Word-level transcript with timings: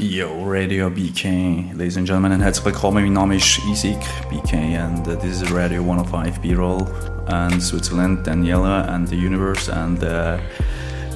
Yo, 0.00 0.44
Radio 0.44 0.90
BK, 0.90 1.76
ladies 1.76 1.96
and 1.96 2.06
gentlemen, 2.06 2.30
and 2.30 2.40
herzlich 2.40 2.66
willkommen. 2.66 3.02
Mein 3.02 3.14
Name 3.14 3.34
ist 3.34 3.58
Isaac 3.68 3.98
BK, 4.30 4.78
and 4.78 5.04
uh, 5.08 5.16
this 5.16 5.42
is 5.42 5.50
Radio 5.50 5.82
105 5.82 6.40
B-Roll, 6.40 6.86
and 7.26 7.60
Switzerland, 7.60 8.24
Daniela, 8.24 8.88
and 8.94 9.08
the 9.08 9.16
universe, 9.16 9.68
and 9.68 10.00
uh, 10.04 10.38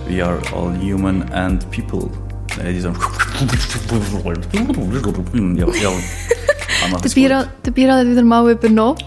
we 0.08 0.20
are 0.20 0.40
all 0.52 0.72
human 0.72 1.22
and 1.32 1.64
people. 1.70 2.10
Ladies 2.58 2.84
and 2.84 2.96
ja, 5.56 5.66
ja. 5.80 5.92
Der 7.64 7.70
Biro 7.70 7.92
hat 7.92 8.08
wieder 8.08 8.24
mal 8.24 8.50
übernommen. 8.50 8.98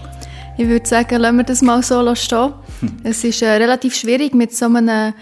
Ich 0.56 0.66
würde 0.66 0.88
sagen, 0.88 1.20
lassen 1.20 1.36
wir 1.36 1.44
das 1.44 1.60
mal 1.60 1.82
so 1.82 2.14
stehen. 2.14 2.54
Es 3.04 3.24
ist 3.24 3.42
äh, 3.42 3.50
relativ 3.50 3.94
schwierig, 3.94 4.34
mit 4.34 4.56
so 4.56 4.64
einem 4.64 5.12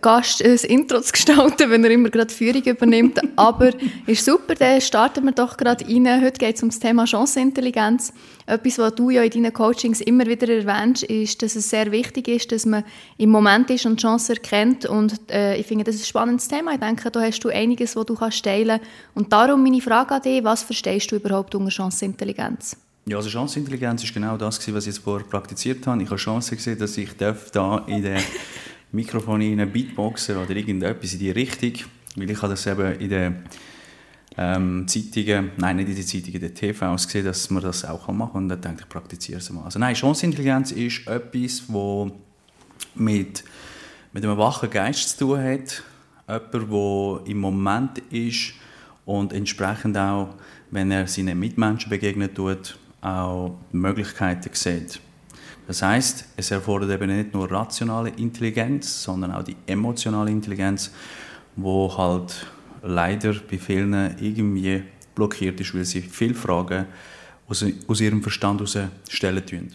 Gast 0.00 0.44
ein 0.44 0.56
Intro 0.56 1.00
zu 1.00 1.12
gestalten, 1.12 1.70
wenn 1.70 1.84
er 1.84 1.90
immer 1.90 2.10
gerade 2.10 2.32
Führung 2.32 2.62
übernimmt. 2.62 3.20
Aber 3.36 3.70
ist 4.06 4.24
super, 4.24 4.54
dann 4.54 4.80
starten 4.80 5.24
wir 5.24 5.32
doch 5.32 5.56
gerade 5.56 5.86
rein. 5.86 6.22
Heute 6.22 6.38
geht 6.38 6.56
es 6.56 6.62
um 6.62 6.70
das 6.70 6.78
Thema 6.78 7.06
Chancenintelligenz. 7.06 8.12
Etwas, 8.46 8.78
was 8.78 8.94
du 8.94 9.10
ja 9.10 9.22
in 9.22 9.30
deinen 9.30 9.52
Coachings 9.52 10.00
immer 10.00 10.26
wieder 10.26 10.48
erwähnst, 10.48 11.04
ist, 11.04 11.42
dass 11.42 11.56
es 11.56 11.70
sehr 11.70 11.92
wichtig 11.92 12.28
ist, 12.28 12.50
dass 12.52 12.66
man 12.66 12.84
im 13.18 13.30
Moment 13.30 13.70
ist 13.70 13.86
und 13.86 14.00
Chancen 14.00 14.36
erkennt. 14.36 14.86
Und 14.86 15.30
äh, 15.30 15.56
ich 15.56 15.66
finde, 15.66 15.84
das 15.84 15.96
ist 15.96 16.02
ein 16.02 16.06
spannendes 16.06 16.48
Thema. 16.48 16.72
Ich 16.72 16.80
denke, 16.80 17.10
da 17.10 17.20
hast 17.20 17.40
du 17.40 17.48
einiges, 17.48 17.94
was 17.94 18.06
du 18.06 18.14
kannst 18.14 18.44
teilen 18.44 18.80
kannst. 18.80 18.90
Und 19.14 19.32
darum 19.32 19.62
meine 19.62 19.80
Frage 19.80 20.14
an 20.14 20.22
dich, 20.22 20.42
was 20.42 20.62
verstehst 20.62 21.12
du 21.12 21.16
überhaupt 21.16 21.54
unter 21.54 21.70
Chancenintelligenz? 21.70 22.76
Ja, 23.04 23.16
also 23.16 23.28
Chancenintelligenz 23.28 24.04
ist 24.04 24.14
genau 24.14 24.36
das, 24.36 24.58
was 24.72 24.86
ich 24.86 24.94
jetzt 24.94 24.98
vorher 24.98 25.26
praktiziert 25.26 25.84
habe. 25.86 26.02
Ich 26.02 26.08
habe 26.08 26.16
Chance 26.16 26.54
gesehen, 26.54 26.78
dass 26.78 26.96
ich 26.96 27.10
da 27.16 27.84
in 27.88 28.02
der 28.02 28.20
Mikrofon 28.92 29.40
in 29.40 29.72
Beatboxer 29.72 30.40
oder 30.42 30.54
irgendetwas 30.54 31.14
in 31.14 31.18
die 31.18 31.30
Richtung, 31.30 31.72
weil 32.16 32.30
ich 32.30 32.42
habe 32.42 32.52
das 32.52 32.66
eben 32.66 32.92
in 33.00 33.08
den 33.08 33.36
ähm, 34.36 34.86
Zeitungen, 34.86 35.52
nein, 35.56 35.76
nicht 35.76 35.88
in 35.88 35.94
den 35.94 36.06
Zeitungen, 36.06 36.34
in 36.34 36.40
den 36.40 36.54
TVs 36.54 37.06
gesehen, 37.06 37.24
dass 37.24 37.50
man 37.50 37.62
das 37.62 37.84
auch 37.84 38.08
machen 38.08 38.32
kann 38.32 38.42
und 38.42 38.48
dann 38.48 38.60
denke 38.60 38.82
ich, 38.82 38.88
praktiziere 38.88 39.38
es 39.38 39.50
mal. 39.50 39.64
Also 39.64 39.78
nein, 39.78 39.94
Chancenintelligenz 39.94 40.72
ist 40.72 41.06
etwas, 41.06 41.64
wo 41.68 42.10
mit, 42.94 43.44
mit 44.12 44.24
einem 44.24 44.36
wachen 44.36 44.70
Geist 44.70 45.18
zu 45.18 45.26
tun 45.26 45.42
hat, 45.42 45.82
jemand, 46.28 47.24
der 47.24 47.30
im 47.30 47.38
Moment 47.38 47.98
ist 48.10 48.54
und 49.04 49.32
entsprechend 49.32 49.96
auch, 49.96 50.34
wenn 50.70 50.90
er 50.90 51.06
seinen 51.06 51.38
Mitmenschen 51.38 51.90
begegnet 51.90 52.34
tut, 52.34 52.78
auch 53.00 53.58
Möglichkeiten 53.72 54.50
sieht. 54.52 55.00
Das 55.66 55.82
heißt, 55.82 56.24
es 56.36 56.50
erfordert 56.50 56.90
eben 56.90 57.16
nicht 57.16 57.32
nur 57.32 57.50
rationale 57.50 58.10
Intelligenz, 58.10 59.02
sondern 59.02 59.32
auch 59.32 59.42
die 59.42 59.56
emotionale 59.66 60.30
Intelligenz, 60.30 60.90
wo 61.56 61.96
halt 61.96 62.46
leider 62.82 63.34
bei 63.48 63.58
vielen 63.58 63.94
irgendwie 64.18 64.82
blockiert 65.14 65.60
ist, 65.60 65.74
weil 65.74 65.84
sie 65.84 66.00
viele 66.00 66.34
Fragen 66.34 66.86
aus, 67.48 67.64
aus 67.86 68.00
ihrem 68.00 68.22
Verstand 68.22 68.60
heraus 68.60 68.78
stellen 69.08 69.46
tun. 69.46 69.70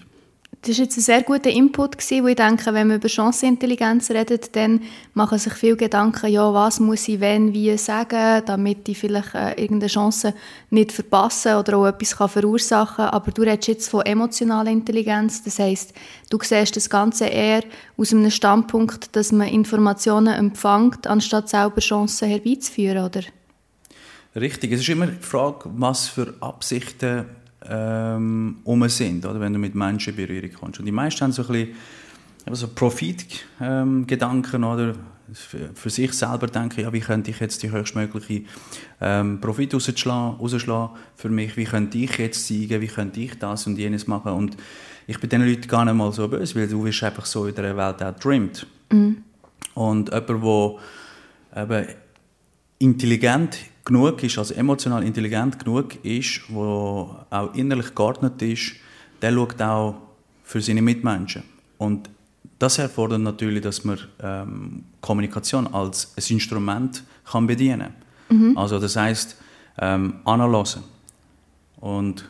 Das 0.62 0.78
war 0.78 0.86
jetzt 0.86 0.98
ein 0.98 1.02
sehr 1.02 1.24
guter 1.24 1.50
Input, 1.50 1.98
gewesen, 1.98 2.24
wo 2.24 2.28
ich 2.28 2.36
denke, 2.36 2.74
wenn 2.74 2.88
man 2.88 2.98
über 2.98 3.08
Chancenintelligenz 3.08 4.10
redet, 4.10 4.56
dann 4.56 4.82
machen 5.14 5.38
sich 5.38 5.54
viele 5.54 5.78
Gedanken, 5.78 6.28
ja, 6.28 6.52
was 6.54 6.80
muss 6.80 7.08
ich 7.08 7.20
wenn, 7.20 7.54
wie 7.54 7.78
sagen, 7.78 8.44
damit 8.46 8.90
ich 8.90 8.98
vielleicht 8.98 9.36
äh, 9.36 9.52
irgendeine 9.52 9.88
Chance 9.88 10.34
nicht 10.72 10.92
verpasse 10.92 11.58
oder 11.58 11.78
auch 11.78 11.86
etwas 11.86 12.18
kann 12.18 12.30
verursachen 12.30 13.06
kann. 13.06 13.14
Aber 13.14 13.32
du 13.32 13.44
redest 13.44 13.68
jetzt 13.68 13.90
von 13.90 14.02
emotionaler 14.02 14.72
Intelligenz, 14.72 15.44
das 15.44 15.60
heißt, 15.60 15.94
du 16.30 16.40
siehst 16.42 16.76
das 16.76 16.90
Ganze 16.90 17.26
eher 17.26 17.64
aus 17.96 18.12
einem 18.12 18.32
Standpunkt, 18.32 19.16
dass 19.16 19.32
man 19.32 19.48
Informationen 19.48 20.34
empfängt, 20.34 21.08
anstatt 21.08 21.50
selber 21.50 21.82
Chancen 21.82 22.28
herbeizuführen, 22.30 23.06
oder? 23.06 23.22
Richtig, 24.36 24.72
es 24.72 24.82
ist 24.82 24.90
immer 24.90 25.08
die 25.08 25.24
Frage, 25.24 25.70
was 25.76 26.10
für 26.10 26.34
Absichten 26.42 27.26
ähm, 27.70 28.58
um 28.64 28.88
sind, 28.90 29.26
oder, 29.26 29.40
wenn 29.40 29.54
du 29.54 29.60
mit 29.60 29.76
Menschen 29.76 30.16
in 30.16 30.26
Berührung 30.26 30.52
kommst. 30.54 30.80
Und 30.80 30.86
die 30.86 30.92
meisten 30.92 31.22
haben 31.22 31.32
so 31.32 31.44
ein 31.44 31.48
bisschen 31.48 31.76
also 32.46 32.68
Profitgedanken, 32.70 34.64
ähm, 34.64 34.70
oder 34.70 34.94
für, 35.34 35.70
für, 35.74 35.90
sich 35.90 36.14
selber 36.14 36.48
denken, 36.48 36.82
ja, 36.82 36.94
wie 36.94 37.02
könnte 37.02 37.32
ich 37.32 37.40
jetzt 37.40 37.62
die 37.62 37.72
höchstmögliche 37.72 38.44
ähm, 39.02 39.42
Profit 39.42 39.74
rausschlagen, 39.74 40.38
rausschlagen 40.40 40.96
für 41.16 41.30
mich, 41.30 41.58
wie 41.58 41.66
könnte 41.66 41.98
ich 41.98 42.18
jetzt 42.18 42.48
zeigen, 42.48 42.82
wie 42.82 42.88
könnte 42.88 43.20
ich 43.20 43.38
das 43.38 43.68
und 43.68 43.78
jenes 43.78 44.08
machen 44.08 44.32
und 44.32 44.56
ich 45.08 45.20
bin 45.20 45.30
diesen 45.30 45.48
Leuten 45.48 45.68
gar 45.68 45.86
nicht 45.86 45.94
mal 45.96 46.12
so 46.12 46.28
böse, 46.28 46.56
weil 46.56 46.68
du 46.68 46.84
bist 46.84 47.02
einfach 47.04 47.26
so 47.26 47.46
in 47.46 47.56
der 47.56 47.76
Welt 47.78 48.04
auch 48.04 48.20
trimmt. 48.20 48.68
Mhm. 48.92 49.24
Und 49.74 50.12
jemand, 50.12 50.80
der 51.56 51.64
eben 51.64 51.88
intelligent 52.80 53.58
genug 53.84 54.24
ist, 54.24 54.38
also 54.38 54.54
emotional 54.54 55.04
intelligent 55.04 55.58
genug 55.60 56.04
ist, 56.04 56.42
wo 56.50 57.16
auch 57.30 57.54
innerlich 57.56 57.96
geordnet 57.96 58.42
ist, 58.42 58.74
der 59.22 59.32
schaut 59.32 59.62
auch 59.62 59.96
für 60.44 60.62
seine 60.62 60.82
Mitmenschen. 60.82 61.44
Und 61.78 62.10
das 62.60 62.80
erfordert 62.80 63.22
natürlich, 63.22 63.62
dass 63.62 63.84
man 63.84 64.00
ähm, 64.22 64.84
Kommunikation 65.02 65.68
als 65.74 66.14
ein 66.18 66.34
Instrument 66.34 67.04
kann 67.32 67.48
bedienen 67.48 67.94
kann. 68.28 68.38
Mhm. 68.38 68.58
Also 68.58 68.80
das 68.80 68.96
heißt 68.96 69.38
ähm, 69.80 70.16
analysen 70.26 70.84
und 71.80 72.28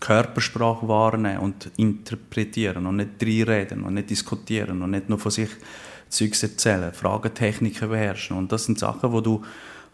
Körpersprache 0.00 0.88
wahrnehmen 0.88 1.38
und 1.38 1.70
interpretieren 1.76 2.86
und 2.86 2.96
nicht 2.96 3.22
reinreden 3.22 3.84
und 3.84 3.94
nicht 3.94 4.10
diskutieren 4.10 4.82
und 4.82 4.90
nicht 4.90 5.08
nur 5.08 5.18
von 5.18 5.30
sich 5.30 5.50
Zeugs 6.12 6.42
erzählen, 6.42 6.92
Fragentechniken 6.92 7.88
beherrschen. 7.88 8.36
Und 8.36 8.52
das 8.52 8.64
sind 8.64 8.78
Sachen, 8.78 9.12
wo 9.12 9.20
du 9.20 9.42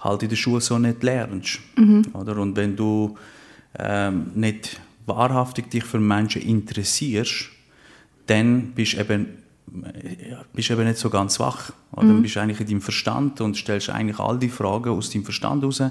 halt 0.00 0.22
in 0.22 0.28
der 0.28 0.36
Schule 0.36 0.60
so 0.60 0.78
nicht 0.78 1.02
lernst. 1.02 1.60
Mhm. 1.76 2.06
Oder? 2.12 2.36
Und 2.36 2.56
wenn 2.56 2.76
du 2.76 3.16
ähm, 3.78 4.32
nicht 4.34 4.80
wahrhaftig 5.06 5.70
dich 5.70 5.84
für 5.84 5.98
Menschen 5.98 6.42
interessierst, 6.42 7.50
dann 8.26 8.72
bist 8.72 8.94
du 8.94 9.00
eben, 9.00 9.26
bist 10.52 10.70
eben 10.70 10.84
nicht 10.86 10.98
so 10.98 11.10
ganz 11.10 11.40
wach. 11.40 11.72
Oder? 11.92 12.04
Mhm. 12.04 12.08
Dann 12.08 12.22
bist 12.22 12.36
du 12.36 12.40
eigentlich 12.40 12.60
in 12.60 12.66
deinem 12.66 12.80
Verstand 12.80 13.40
und 13.40 13.56
stellst 13.56 13.90
eigentlich 13.90 14.18
all 14.18 14.38
die 14.38 14.48
Fragen 14.48 14.90
aus 14.90 15.10
deinem 15.10 15.24
Verstand 15.24 15.62
heraus. 15.62 15.82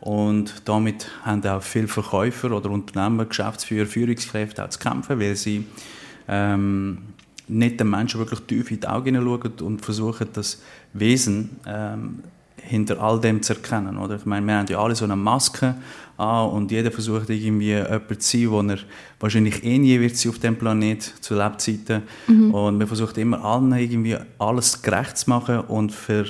Und 0.00 0.62
damit 0.66 1.08
haben 1.22 1.42
auch 1.46 1.62
viele 1.62 1.88
Verkäufer 1.88 2.52
oder 2.52 2.70
Unternehmer, 2.70 3.24
Geschäftsführer, 3.24 3.86
Führungskräfte 3.86 4.64
auch 4.64 4.68
zu 4.68 4.78
kämpfen, 4.78 5.18
weil 5.18 5.34
sie 5.34 5.66
ähm, 6.28 6.98
nicht 7.48 7.80
den 7.80 7.90
Menschen 7.90 8.20
wirklich 8.20 8.40
tief 8.40 8.70
in 8.70 8.80
die 8.80 8.86
Augen 8.86 9.14
schauen 9.16 9.52
und 9.60 9.84
versuchen, 9.84 10.28
das 10.32 10.62
Wesen 10.92 11.50
ähm, 11.66 12.22
hinter 12.56 13.00
all 13.00 13.20
dem 13.20 13.42
zu 13.42 13.54
erkennen. 13.54 13.98
Oder? 13.98 14.16
Ich 14.16 14.24
meine, 14.24 14.46
wir 14.46 14.54
haben 14.54 14.66
ja 14.68 14.78
alle 14.78 14.94
so 14.94 15.04
eine 15.04 15.16
Maske 15.16 15.74
an 16.16 16.48
und 16.50 16.70
jeder 16.70 16.90
versucht 16.90 17.28
irgendwie 17.28 17.74
jemand 17.74 18.22
zu 18.22 18.38
sein, 18.38 18.50
wo 18.50 18.60
er 18.62 18.78
wahrscheinlich 19.20 19.64
eh 19.64 19.78
nie 19.78 20.00
wird 20.00 20.16
sein 20.16 20.30
auf 20.30 20.38
dem 20.38 20.56
Planet 20.56 21.02
zu 21.02 21.34
Lebzeiten. 21.34 22.02
Mhm. 22.26 22.54
Und 22.54 22.78
man 22.78 22.86
versucht 22.86 23.18
immer 23.18 23.44
allen 23.44 23.72
irgendwie 23.72 24.16
alles 24.38 24.80
gerecht 24.80 25.18
zu 25.18 25.30
machen 25.30 25.60
und 25.60 25.92
für 25.92 26.26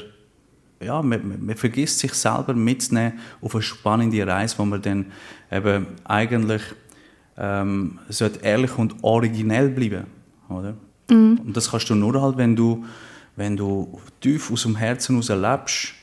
ja, 0.82 1.00
man, 1.00 1.46
man, 1.46 1.56
vergisst 1.56 2.00
sich 2.00 2.12
selber 2.12 2.52
mitzunehmen 2.52 3.18
auf 3.40 3.54
eine 3.54 3.62
spannende 3.62 4.26
Reise, 4.26 4.58
wo 4.58 4.64
man 4.64 4.82
dann 4.82 5.06
eben 5.50 5.86
eigentlich 6.04 6.62
ähm, 7.38 7.98
sollte 8.08 8.40
ehrlich 8.40 8.76
und 8.76 8.94
originell 9.02 9.68
bleiben, 9.70 10.04
oder? 10.48 10.74
Mhm. 11.08 11.40
Und 11.44 11.56
das 11.56 11.70
kannst 11.70 11.90
du 11.90 11.94
nur 11.94 12.20
halt, 12.20 12.36
wenn 12.36 12.56
du, 12.56 12.84
wenn 13.36 13.56
du 13.56 14.00
tief 14.20 14.50
aus 14.50 14.62
dem 14.62 14.76
Herzen 14.76 15.20
heraus 15.20 15.28
lebst, 15.28 15.94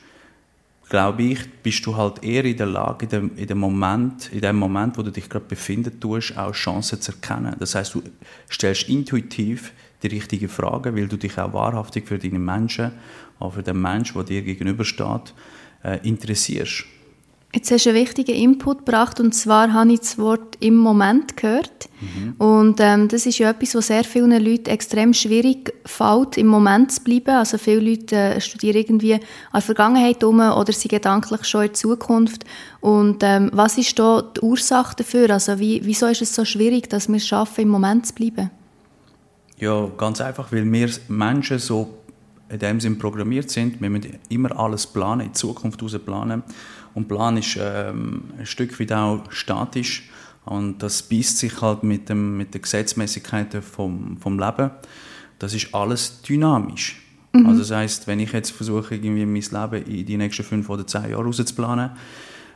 glaube 0.90 1.24
ich, 1.24 1.50
bist 1.64 1.86
du 1.86 1.96
halt 1.96 2.22
eher 2.22 2.44
in 2.44 2.58
der 2.58 2.66
Lage, 2.66 3.06
in 3.06 3.10
dem, 3.10 3.38
in 3.38 3.48
dem 3.48 3.60
Moment, 3.60 4.30
in 4.34 4.42
dem 4.42 4.58
Moment, 4.58 4.98
wo 4.98 5.02
du 5.02 5.12
dich 5.12 5.30
gerade 5.30 5.46
befinden 5.46 5.98
tust, 6.00 6.38
auch 6.38 6.52
Chancen 6.52 7.00
zu 7.00 7.14
erkennen. 7.14 7.56
Das 7.60 7.76
heißt, 7.76 7.96
du 7.96 8.04
stellst 8.50 8.90
intuitiv 8.90 9.72
die 10.04 10.08
richtigen 10.08 10.50
Fragen, 10.50 10.96
weil 10.96 11.08
du 11.08 11.16
dich 11.16 11.38
auch 11.38 11.54
wahrhaftig 11.54 12.08
für 12.08 12.18
deine 12.18 12.40
Menschen, 12.40 12.92
auch 13.40 13.54
für 13.54 13.64
den 13.64 13.82
Menschen, 13.82 14.16
der 14.16 14.24
dir 14.26 14.42
gegenübersteht, 14.42 15.34
äh, 15.84 16.06
interessierst. 16.06 16.84
Jetzt 17.54 17.70
hast 17.70 17.86
du 17.86 17.90
einen 17.90 18.00
wichtigen 18.00 18.34
Input 18.34 18.86
gebracht 18.86 19.20
und 19.20 19.34
zwar 19.34 19.74
habe 19.74 19.92
ich 19.92 20.00
das 20.00 20.18
Wort 20.18 20.56
«im 20.62 20.78
Moment» 20.78 21.36
gehört. 21.36 21.90
Mhm. 22.00 22.36
Und 22.38 22.80
ähm, 22.80 23.10
das 23.10 23.26
ist 23.26 23.40
ja 23.40 23.50
etwas, 23.50 23.76
was 23.76 23.88
sehr 23.88 24.06
vielen 24.06 24.32
Leuten 24.32 24.70
extrem 24.70 25.14
schwierig 25.14 25.74
fällt, 25.86 26.38
im 26.38 26.48
Moment 26.48 26.94
zu 26.94 27.04
bleiben. 27.04 27.32
Also 27.32 27.58
viele 27.58 27.82
Leute 27.82 28.16
äh, 28.16 28.42
studieren 28.42 28.78
irgendwie 28.78 29.16
an 29.16 29.22
der 29.54 29.62
Vergangenheit 29.62 30.24
um 30.24 30.40
oder 30.40 30.72
sind 30.72 30.92
gedanklich 30.92 31.44
schon 31.44 31.64
in 31.64 31.68
der 31.68 31.74
Zukunft. 31.74 32.46
Und 32.80 33.22
ähm, 33.22 33.50
was 33.54 33.78
ist 33.78 34.00
da 34.00 34.22
die 34.22 34.40
Ursache 34.40 34.96
dafür? 34.96 35.30
Also 35.32 35.60
wie, 35.60 35.82
wieso 35.84 36.08
ist 36.08 36.22
es 36.22 36.34
so 36.34 36.46
schwierig, 36.46 36.90
dass 36.90 37.10
wir 37.10 37.18
es 37.18 37.28
schaffen, 37.28 37.64
im 37.64 37.70
Moment 37.70 38.08
zu 38.08 38.14
bleiben? 38.14 38.50
Ja, 39.58 39.90
ganz 39.98 40.22
einfach, 40.22 40.54
weil 40.54 40.72
wir 40.72 40.90
Menschen 41.10 41.60
so 41.60 41.98
in 42.50 42.60
dem 42.60 42.80
Sinn 42.80 42.98
programmiert 42.98 43.50
sind. 43.50 43.82
Wir 43.82 43.90
müssen 43.90 44.18
immer 44.30 44.58
alles 44.58 44.88
planen, 44.88 45.22
in 45.22 45.28
die 45.28 45.34
Zukunft 45.34 45.80
planen. 45.80 46.02
planen 46.06 46.44
und 46.94 47.08
Plan 47.08 47.38
ist 47.38 47.58
ähm, 47.60 48.24
ein 48.38 48.46
Stück 48.46 48.80
weit 48.80 48.92
auch 48.92 49.24
statisch. 49.32 50.10
Und 50.46 50.82
das 50.82 51.04
beißt 51.04 51.38
sich 51.38 51.62
halt 51.62 51.84
mit, 51.84 52.10
dem, 52.10 52.38
mit 52.38 52.54
den 52.54 52.62
Gesetzmäßigkeiten 52.62 53.62
vom, 53.62 54.18
vom 54.18 54.40
Leben. 54.40 54.72
Das 55.40 55.54
ist 55.54 55.74
alles 55.74 56.22
dynamisch. 56.22 57.02
Mhm. 57.34 57.46
Also 57.46 57.60
das 57.60 57.72
heißt, 57.72 58.08
wenn 58.08 58.20
ich 58.20 58.32
jetzt 58.32 58.52
versuche, 58.52 58.96
irgendwie 58.96 59.26
mein 59.26 59.72
Leben 59.72 59.86
in 59.86 60.06
die 60.06 60.18
nächsten 60.18 60.44
fünf 60.44 60.70
oder 60.70 60.86
zehn 60.86 61.10
Jahre 61.10 61.24
rauszuplanen, 61.24 61.92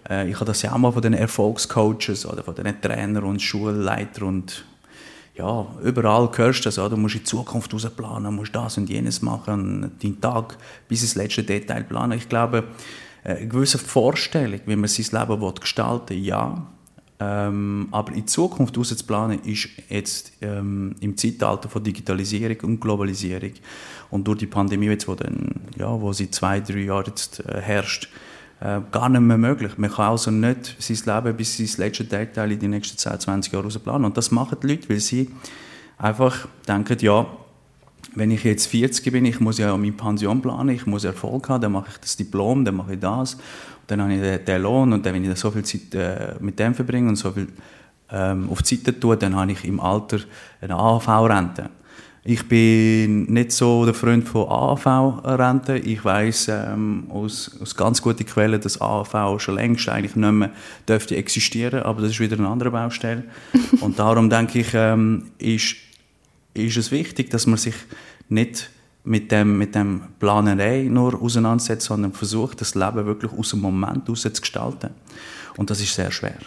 äh, 0.10 0.30
ich 0.30 0.36
habe 0.36 0.46
das 0.46 0.62
ja 0.62 0.74
auch 0.74 0.78
mal 0.78 0.92
von 0.92 1.02
den 1.02 1.14
Erfolgscoaches 1.14 2.26
oder 2.26 2.44
von 2.44 2.56
den 2.56 2.82
Trainern 2.82 3.24
und 3.24 3.42
Schulleitern 3.42 4.28
und 4.28 4.66
ja, 5.38 5.68
überall 5.84 6.30
hörst 6.34 6.62
du 6.62 6.64
das, 6.70 6.76
du 6.76 6.96
musst 6.96 7.16
in 7.16 7.22
die 7.22 7.26
Zukunft 7.26 7.74
rausplanen, 7.74 8.34
musst 8.34 8.56
das 8.56 8.78
und 8.78 8.90
jenes 8.90 9.22
machen, 9.22 9.92
deinen 10.02 10.22
Tag 10.22 10.58
bis 10.88 11.02
ins 11.02 11.16
letzte 11.16 11.44
Detail 11.44 11.84
planen. 11.84 12.18
Ich 12.18 12.30
glaube, 12.30 12.64
eine 13.26 13.48
gewisse 13.48 13.78
Vorstellung, 13.78 14.60
wie 14.66 14.76
man 14.76 14.88
sein 14.88 15.20
Leben 15.20 15.56
gestalten 15.60 16.10
will, 16.10 16.26
ja. 16.26 16.68
Ähm, 17.18 17.88
aber 17.92 18.12
in 18.12 18.28
Zukunft 18.28 18.78
rauszuplanen, 18.78 19.40
ist 19.44 19.70
jetzt 19.90 20.34
ähm, 20.42 20.96
im 21.00 21.16
Zeitalter 21.16 21.70
von 21.70 21.82
Digitalisierung 21.82 22.58
und 22.64 22.82
Globalisierung 22.82 23.52
und 24.12 24.28
durch 24.28 24.40
die 24.40 24.48
Pandemie, 24.48 24.88
jetzt, 24.88 25.08
wo, 25.08 25.16
dann, 25.16 25.62
ja, 25.78 25.90
wo 25.90 26.12
seit 26.12 26.36
zwei, 26.36 26.60
drei 26.60 26.80
Jahren 26.80 27.06
jetzt, 27.08 27.40
äh, 27.40 27.62
herrscht, 27.62 28.10
äh, 28.60 28.82
gar 28.92 29.08
nicht 29.08 29.22
mehr 29.22 29.38
möglich. 29.38 29.78
Man 29.78 29.92
kann 29.92 30.12
also 30.12 30.30
nicht 30.30 30.76
sein 30.80 31.16
Leben 31.16 31.38
bis 31.38 31.58
ins 31.60 31.78
letzte 31.78 32.04
Detail 32.04 32.52
in 32.52 32.60
die 32.60 32.68
nächsten 32.68 32.98
10, 32.98 33.20
20 33.20 33.54
Jahre 33.54 33.70
planen. 33.80 34.06
Und 34.06 34.18
das 34.18 34.32
machen 34.32 34.58
die 34.62 34.68
Leute, 34.68 34.90
weil 34.90 35.00
sie 35.00 35.32
einfach 35.98 36.48
denken, 36.68 36.98
ja, 37.00 37.26
wenn 38.14 38.32
ich 38.32 38.44
jetzt 38.44 38.68
40 38.68 39.12
bin, 39.12 39.26
ich 39.26 39.40
muss 39.40 39.58
ja 39.58 39.76
meine 39.76 39.92
Pension 39.92 40.42
planen, 40.42 40.70
ich 40.70 40.86
muss 40.86 41.04
Erfolg 41.04 41.50
haben, 41.50 41.62
dann 41.62 41.72
mache 41.72 41.90
ich 41.92 41.98
das 41.98 42.16
Diplom, 42.16 42.64
dann 42.64 42.76
mache 42.76 42.94
ich 42.94 43.00
das, 43.00 43.38
dann 43.88 44.02
habe 44.02 44.14
ich 44.14 44.22
den, 44.22 44.46
den 44.46 44.62
Lohn 44.62 44.94
und 44.94 45.06
dann, 45.06 45.14
wenn 45.14 45.30
ich 45.30 45.38
so 45.38 45.52
viel 45.52 45.64
Zeit 45.64 45.94
äh, 45.96 46.36
mit 46.40 46.60
dem 46.60 46.74
verbringe 46.74 47.10
und 47.10 47.16
so 47.16 47.32
viel 47.32 47.48
ähm, 48.12 48.50
auf 48.50 48.62
die 48.62 48.76
Seite 48.76 49.00
tue, 49.00 49.18
dann 49.18 49.36
habe 49.36 49.52
ich 49.52 49.66
im 49.66 49.80
Alter 49.80 50.20
eine 50.62 50.76
AHV-Rente. 50.76 51.70
Ich 52.28 52.48
bin 52.48 53.26
nicht 53.26 53.52
so 53.52 53.86
der 53.86 53.94
Freund 53.94 54.28
von 54.28 54.50
AHV-Renten. 54.50 55.80
Ich 55.86 56.04
weiß 56.04 56.48
ähm, 56.50 57.06
aus, 57.10 57.52
aus 57.62 57.76
ganz 57.76 58.02
guten 58.02 58.26
Quellen, 58.26 58.60
dass 58.60 58.82
AHV 58.82 59.40
schon 59.40 59.54
längst 59.54 59.88
eigentlich 59.90 60.16
nicht 60.16 60.32
mehr 60.32 60.50
dürfte 60.88 61.16
existieren, 61.16 61.84
aber 61.84 62.02
das 62.02 62.12
ist 62.12 62.20
wieder 62.20 62.40
eine 62.40 62.48
andere 62.48 62.72
Baustelle. 62.72 63.26
Und 63.80 64.00
darum 64.00 64.32
denke 64.32 64.58
ich, 64.58 64.70
ähm, 64.74 65.26
ist, 65.38 65.76
ist 66.64 66.78
es 66.78 66.92
wichtig, 66.92 67.30
dass 67.30 67.48
man 67.48 67.58
sich 67.58 67.76
nicht 68.30 68.70
mit 69.04 69.32
dem, 69.32 69.58
mit 69.58 69.76
dem 69.76 70.02
Planerei 70.20 70.84
nur 70.84 71.22
auseinandersetzt, 71.22 71.86
sondern 71.86 72.14
versucht, 72.14 72.62
das 72.62 72.74
Leben 72.74 73.06
wirklich 73.06 73.32
aus 73.32 73.52
dem 73.52 73.62
Moment 73.62 74.08
heraus 74.08 74.22
zu 74.22 74.30
gestalten. 74.32 74.90
Und 75.58 75.70
das 75.70 75.80
ist 75.80 75.94
sehr 75.94 76.12
schwer. 76.12 76.40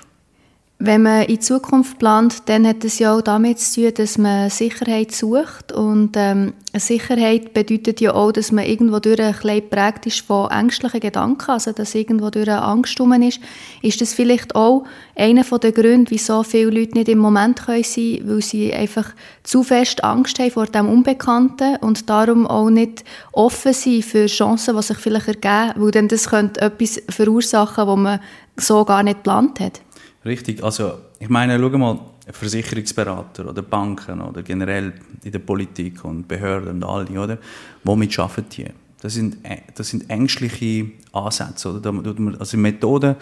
Wenn 0.81 1.03
man 1.03 1.23
in 1.25 1.41
Zukunft 1.41 1.99
plant, 1.99 2.49
dann 2.49 2.65
hat 2.65 2.85
es 2.85 3.01
ja 3.01 3.17
auch 3.17 3.21
damit 3.21 3.59
zu 3.59 3.83
tun, 3.83 3.95
dass 3.95 4.17
man 4.17 4.49
Sicherheit 4.49 5.11
sucht. 5.11 5.73
Und 5.73 6.13
ähm, 6.15 6.53
Sicherheit 6.73 7.53
bedeutet 7.53 8.01
ja 8.01 8.15
auch, 8.15 8.31
dass 8.31 8.53
man 8.53 8.65
irgendwo 8.65 9.01
durch 9.01 9.19
ein 9.19 9.33
bisschen 9.33 9.63
geprägt 9.63 10.07
ist 10.07 10.21
von 10.21 10.49
ängstlichen 10.53 11.01
Gedanken, 11.01 11.51
also 11.51 11.73
dass 11.73 11.97
irgendwo 11.97 12.31
durch 12.31 12.49
eine 12.49 12.63
Angst 12.63 13.01
rum 13.01 13.13
ist. 13.15 13.41
Ist 13.83 14.01
das 14.01 14.15
vielleicht 14.15 14.55
auch 14.55 14.85
einer 15.17 15.43
der 15.43 15.73
Gründe, 15.73 16.13
wieso 16.13 16.45
viele 16.45 16.71
Leute 16.71 16.97
nicht 16.97 17.09
im 17.09 17.19
Moment 17.19 17.59
sein 17.59 17.83
können, 17.83 18.29
weil 18.29 18.43
sie 18.43 18.73
einfach 18.73 19.11
zu 19.43 19.65
fest 19.65 20.05
Angst 20.05 20.39
haben 20.39 20.53
vor 20.53 20.67
dem 20.67 20.89
Unbekannten 20.89 21.79
und 21.79 22.09
darum 22.09 22.47
auch 22.47 22.71
nicht 22.71 23.03
offen 23.33 23.73
sind 23.73 24.05
für 24.05 24.27
Chancen, 24.27 24.77
die 24.77 24.83
sich 24.83 24.99
vielleicht 24.99 25.27
ergeben, 25.27 25.73
weil 25.75 25.91
dann 25.91 26.07
das 26.07 26.31
könnte 26.31 26.61
etwas 26.61 27.03
verursachen, 27.09 27.89
was 27.89 27.99
man 27.99 28.21
so 28.57 28.85
gar 28.85 29.03
nicht 29.03 29.19
geplant 29.19 29.61
hat. 29.61 29.81
Richtig, 30.29 30.63
also 30.63 30.99
ich 31.19 31.31
meine, 31.31 31.59
schau 31.59 31.79
mal, 31.79 31.99
Versicherungsberater 32.31 33.49
oder 33.49 33.63
Banken 33.63 34.21
oder 34.21 34.43
generell 34.43 34.93
in 35.25 35.33
der 35.33 35.39
Politik 35.39 36.05
und 36.05 36.29
Behörden 36.29 36.83
und 36.83 36.85
alle, 36.85 37.19
oder? 37.19 37.39
Womit 37.83 38.19
arbeiten 38.19 38.45
die? 38.51 38.67
Das 39.01 39.15
sind, 39.15 39.39
das 39.75 39.89
sind 39.89 40.11
ängstliche 40.11 40.91
Ansätze, 41.13 41.71
oder? 41.71 41.81
Da 41.81 42.03
tut 42.03 42.19
man, 42.19 42.35
also 42.35 42.59
Methoden 42.59 43.17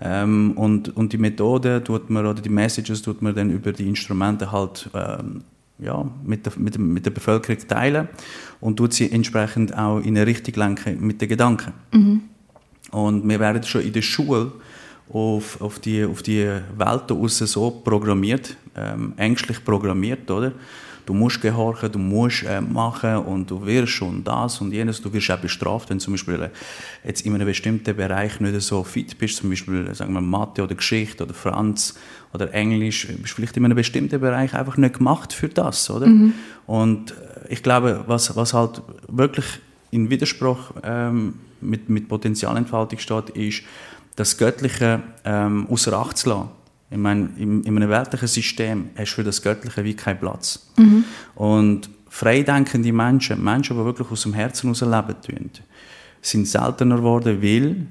ähm, 0.00 0.52
und, 0.56 0.96
und 0.96 1.12
die 1.12 1.18
Methoden 1.18 1.84
tut 1.84 2.10
man, 2.10 2.26
oder 2.26 2.42
die 2.42 2.48
Messages 2.48 3.02
tut 3.02 3.22
man 3.22 3.36
dann 3.36 3.50
über 3.50 3.72
die 3.72 3.88
Instrumente 3.88 4.50
halt 4.50 4.90
ähm, 4.94 5.42
ja, 5.78 6.04
mit, 6.24 6.44
der, 6.44 6.52
mit, 6.56 6.74
der, 6.74 6.80
mit 6.80 7.06
der 7.06 7.12
Bevölkerung 7.12 7.68
teilen 7.68 8.08
und 8.60 8.78
tut 8.78 8.94
sie 8.94 9.12
entsprechend 9.12 9.78
auch 9.78 10.00
in 10.00 10.16
eine 10.16 10.26
Richtung 10.26 10.54
lenken 10.54 11.06
mit 11.06 11.20
den 11.20 11.28
Gedanken. 11.28 11.72
Mhm. 11.92 12.22
Und 12.90 13.28
wir 13.28 13.38
werden 13.38 13.62
schon 13.62 13.82
in 13.82 13.92
der 13.92 14.02
Schule 14.02 14.50
auf, 15.12 15.60
auf, 15.60 15.78
die, 15.78 16.04
auf 16.04 16.22
die 16.22 16.44
Welt 16.76 17.10
raus 17.10 17.38
so 17.38 17.70
programmiert, 17.70 18.56
ähm, 18.76 19.14
ängstlich 19.16 19.64
programmiert, 19.64 20.30
oder? 20.30 20.52
Du 21.08 21.14
musst 21.14 21.40
gehorchen, 21.40 21.90
du 21.90 21.98
musst 21.98 22.42
äh, 22.42 22.60
machen 22.60 23.16
und 23.16 23.50
du 23.50 23.64
wirst 23.64 23.94
schon 23.94 24.22
das 24.22 24.60
und 24.60 24.72
jenes. 24.72 25.00
Du 25.00 25.10
wirst 25.10 25.30
auch 25.30 25.38
bestraft, 25.38 25.88
wenn 25.88 25.96
du 25.96 26.04
zum 26.04 26.12
Beispiel 26.12 26.42
äh, 26.42 26.50
jetzt 27.02 27.24
in 27.24 27.34
einem 27.34 27.46
bestimmten 27.46 27.96
Bereich 27.96 28.40
nicht 28.40 28.60
so 28.60 28.84
fit 28.84 29.16
bist, 29.16 29.36
zum 29.36 29.48
Beispiel 29.48 29.86
äh, 29.86 29.94
sagen 29.94 30.12
wir 30.12 30.20
Mathe 30.20 30.62
oder 30.62 30.74
Geschichte 30.74 31.24
oder 31.24 31.32
Franz 31.32 31.94
oder 32.34 32.52
Englisch, 32.52 33.08
bist 33.22 33.32
vielleicht 33.32 33.56
in 33.56 33.64
einem 33.64 33.76
bestimmten 33.76 34.20
Bereich 34.20 34.52
einfach 34.52 34.76
nicht 34.76 34.98
gemacht 34.98 35.32
für 35.32 35.48
das, 35.48 35.88
oder? 35.88 36.08
Mhm. 36.08 36.34
Und 36.66 37.12
äh, 37.12 37.14
ich 37.54 37.62
glaube, 37.62 38.04
was, 38.06 38.36
was 38.36 38.52
halt 38.52 38.82
wirklich 39.08 39.46
in 39.90 40.10
Widerspruch 40.10 40.74
ähm, 40.82 41.36
mit, 41.62 41.88
mit 41.88 42.10
Potenzialentfaltung 42.10 42.98
steht, 42.98 43.30
ist, 43.30 43.62
das 44.18 44.36
Göttliche 44.36 45.00
ähm, 45.24 45.68
außer 45.70 45.92
Acht 45.92 46.18
zu 46.18 46.30
lassen. 46.30 46.48
Ich 46.90 46.98
meine, 46.98 47.28
in, 47.36 47.62
in 47.62 47.76
einem 47.76 47.88
weltlichen 47.88 48.26
System 48.26 48.90
hast 48.96 49.12
du 49.12 49.16
für 49.16 49.24
das 49.24 49.42
Göttliche 49.42 49.84
wie 49.84 49.94
keinen 49.94 50.18
Platz. 50.18 50.70
Mhm. 50.76 51.04
Und 51.36 51.88
freidenkende 52.08 52.92
Menschen, 52.92 53.44
Menschen, 53.44 53.78
die 53.78 53.84
wirklich 53.84 54.10
aus 54.10 54.22
dem 54.22 54.32
Herzen 54.34 54.74
heraus 54.74 54.80
leben 54.80 55.22
tun, 55.22 55.50
sind 56.20 56.48
seltener 56.48 56.96
geworden, 56.96 57.40
weil, 57.40 57.86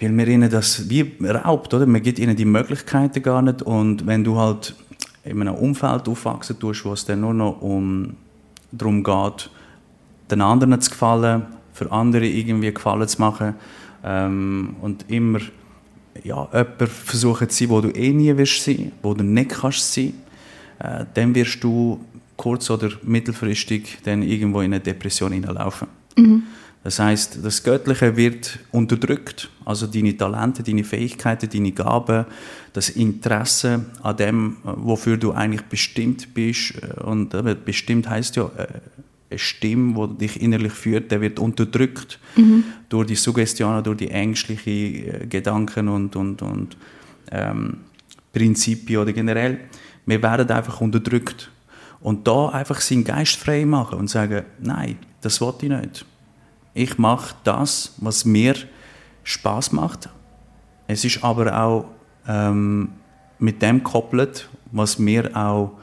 weil 0.00 0.12
man 0.12 0.26
ihnen 0.26 0.50
das 0.50 0.88
wie 0.88 1.12
raubt, 1.22 1.74
oder? 1.74 1.84
Man 1.84 2.02
gibt 2.02 2.18
ihnen 2.18 2.36
die 2.36 2.46
Möglichkeiten 2.46 3.22
gar 3.22 3.42
nicht 3.42 3.60
und 3.60 4.06
wenn 4.06 4.24
du 4.24 4.38
halt 4.38 4.74
in 5.24 5.40
einem 5.40 5.54
Umfeld 5.54 6.08
aufwachsen 6.08 6.58
tust, 6.58 6.84
wo 6.86 6.94
es 6.94 7.04
dann 7.04 7.20
nur 7.20 7.34
noch 7.34 7.60
um 7.60 8.16
darum 8.70 9.04
geht, 9.04 9.50
den 10.30 10.40
anderen 10.40 10.80
zu 10.80 10.90
gefallen, 10.90 11.46
für 11.74 11.92
andere 11.92 12.26
irgendwie 12.26 12.72
Gefallen 12.72 13.06
zu 13.06 13.20
machen, 13.20 13.54
ähm, 14.04 14.76
und 14.80 15.04
immer 15.08 15.40
ja, 16.22 16.48
jemand 16.52 16.88
versuchen 16.88 17.48
zu 17.48 17.56
sein, 17.56 17.70
wo 17.70 17.80
du 17.80 17.90
eh 17.90 18.12
nie 18.12 18.36
wirst 18.36 18.64
sein, 18.64 18.92
wo 19.02 19.14
du 19.14 19.24
nicht 19.24 19.50
kannst 19.50 19.94
sein, 19.94 20.14
äh, 20.78 21.04
dann 21.14 21.34
wirst 21.34 21.62
du 21.62 22.00
kurz- 22.36 22.70
oder 22.70 22.90
mittelfristig 23.02 23.98
dann 24.04 24.22
irgendwo 24.22 24.60
in 24.60 24.72
eine 24.72 24.80
Depression 24.80 25.32
hineinlaufen. 25.32 25.88
Mhm. 26.16 26.42
Das 26.84 26.98
heißt, 26.98 27.38
das 27.44 27.62
Göttliche 27.62 28.16
wird 28.16 28.58
unterdrückt, 28.72 29.48
also 29.64 29.86
deine 29.86 30.16
Talente, 30.16 30.64
deine 30.64 30.82
Fähigkeiten, 30.82 31.48
deine 31.48 31.70
Gaben, 31.70 32.26
das 32.72 32.88
Interesse 32.88 33.84
an 34.02 34.16
dem, 34.16 34.56
wofür 34.64 35.16
du 35.16 35.30
eigentlich 35.30 35.62
bestimmt 35.62 36.34
bist. 36.34 36.74
Und 37.04 37.34
äh, 37.34 37.54
bestimmt 37.64 38.08
heißt 38.08 38.34
ja 38.34 38.50
äh, 38.56 38.66
Stimme, 39.38 40.08
die 40.08 40.26
dich 40.26 40.40
innerlich 40.40 40.72
führt, 40.72 41.10
der 41.10 41.20
wird 41.20 41.38
unterdrückt 41.38 42.18
mhm. 42.36 42.64
durch 42.88 43.06
die 43.06 43.14
Suggestionen, 43.14 43.82
durch 43.82 43.98
die 43.98 44.10
ängstlichen 44.10 44.72
äh, 44.72 45.26
Gedanken 45.28 45.88
und, 45.88 46.16
und, 46.16 46.42
und 46.42 46.76
ähm, 47.30 47.78
Prinzipien 48.32 49.00
oder 49.00 49.12
generell. 49.12 49.60
Wir 50.06 50.22
werden 50.22 50.50
einfach 50.50 50.80
unterdrückt. 50.80 51.50
Und 52.00 52.26
da 52.26 52.48
einfach 52.48 52.80
seinen 52.80 53.04
Geist 53.04 53.36
frei 53.36 53.64
machen 53.64 53.98
und 53.98 54.10
sagen, 54.10 54.44
nein, 54.60 54.98
das 55.20 55.40
wollte 55.40 55.66
ich 55.66 55.72
nicht. 55.72 56.04
Ich 56.74 56.98
mache 56.98 57.34
das, 57.44 57.94
was 57.98 58.24
mir 58.24 58.54
Spaß 59.22 59.72
macht. 59.72 60.08
Es 60.88 61.04
ist 61.04 61.22
aber 61.22 61.56
auch 61.56 61.84
ähm, 62.26 62.90
mit 63.38 63.62
dem 63.62 63.84
gekoppelt, 63.84 64.48
was 64.72 64.98
mir 64.98 65.36
auch 65.36 65.78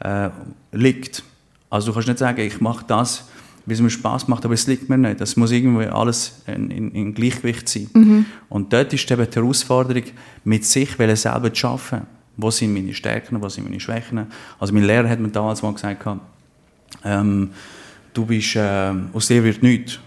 äh, 0.00 0.30
liegt. 0.72 1.22
Also 1.70 1.88
du 1.88 1.94
kannst 1.94 2.08
nicht 2.08 2.18
sagen, 2.18 2.40
ich 2.40 2.60
mache 2.60 2.84
das, 2.86 3.28
weil 3.64 3.74
es 3.74 3.80
mir 3.80 3.90
Spaß 3.90 4.28
macht, 4.28 4.44
aber 4.44 4.54
es 4.54 4.66
liegt 4.66 4.88
mir 4.88 4.98
nicht. 4.98 5.20
Das 5.20 5.36
muss 5.36 5.52
irgendwie 5.52 5.86
alles 5.86 6.42
in, 6.46 6.70
in, 6.70 6.90
in 6.90 7.14
Gleichgewicht 7.14 7.68
sein. 7.68 7.88
Mhm. 7.94 8.26
Und 8.48 8.72
dort 8.72 8.92
ist 8.92 9.10
eben 9.10 9.26
die 9.30 9.34
Herausforderung, 9.36 10.04
mit 10.44 10.64
sich 10.64 10.90
selber 10.96 11.52
zu 11.52 11.66
arbeiten. 11.68 12.06
Wo 12.36 12.50
sind 12.50 12.72
meine 12.72 12.92
Stärken, 12.94 13.40
wo 13.40 13.48
sind 13.48 13.64
meine 13.64 13.78
Schwächen? 13.80 14.26
Also 14.58 14.74
mein 14.74 14.84
Lehrer 14.84 15.08
hat 15.08 15.20
mir 15.20 15.28
damals 15.28 15.62
mal 15.62 15.72
gesagt, 15.72 16.04
ähm, 17.04 17.50
du 18.12 18.26
bist, 18.26 18.56
äh, 18.56 18.92
aus 19.12 19.28
dir 19.28 19.44
wird 19.44 19.62
nichts. 19.62 19.98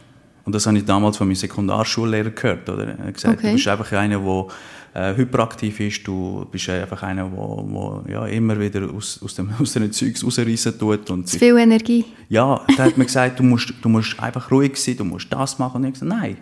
Und 0.46 0.54
das 0.54 0.66
habe 0.68 0.78
ich 0.78 0.86
damals 0.86 1.18
von 1.18 1.28
meinem 1.28 1.36
Sekundarschullehrer 1.36 2.32
gehört. 2.32 2.70
Oder? 2.70 2.98
Er 2.98 3.08
hat 3.08 3.14
gesagt, 3.14 3.38
okay. 3.38 3.48
du 3.48 3.54
bist 3.54 3.68
einfach 3.68 3.92
einer, 3.94 4.20
der 4.20 4.48
äh, 4.94 5.16
hyperaktiv 5.16 5.80
ist. 5.80 6.06
Du 6.08 6.46
bist 6.52 6.70
einfach 6.70 7.02
einer, 7.04 7.24
der 7.24 7.32
wo, 7.32 7.66
wo, 7.68 8.04
ja, 8.10 8.26
immer 8.28 8.60
wieder 8.60 8.90
aus, 8.92 9.20
aus, 9.24 9.36
dem, 9.36 9.50
aus 9.60 9.74
den 9.74 9.92
Zeugs 9.92 10.24
rausreißen 10.24 10.78
tut. 10.78 11.10
Und 11.10 11.28
Zu 11.28 11.40
viel 11.40 11.58
Energie. 11.58 12.06
Ja, 12.30 12.62
da 12.78 12.84
hat 12.86 12.98
mir 12.98 13.06
gesagt, 13.06 13.40
du 13.40 13.44
musst, 13.44 13.74
du 13.82 13.90
musst 13.90 14.20
einfach 14.20 14.52
ruhig 14.52 14.78
sein, 14.78 14.98
du 14.98 15.04
musst 15.04 15.32
das 15.32 15.60
machen. 15.60 15.78
Und 15.78 15.88
ich 15.88 15.94
gesagt, 15.94 16.10
nein. 16.10 16.38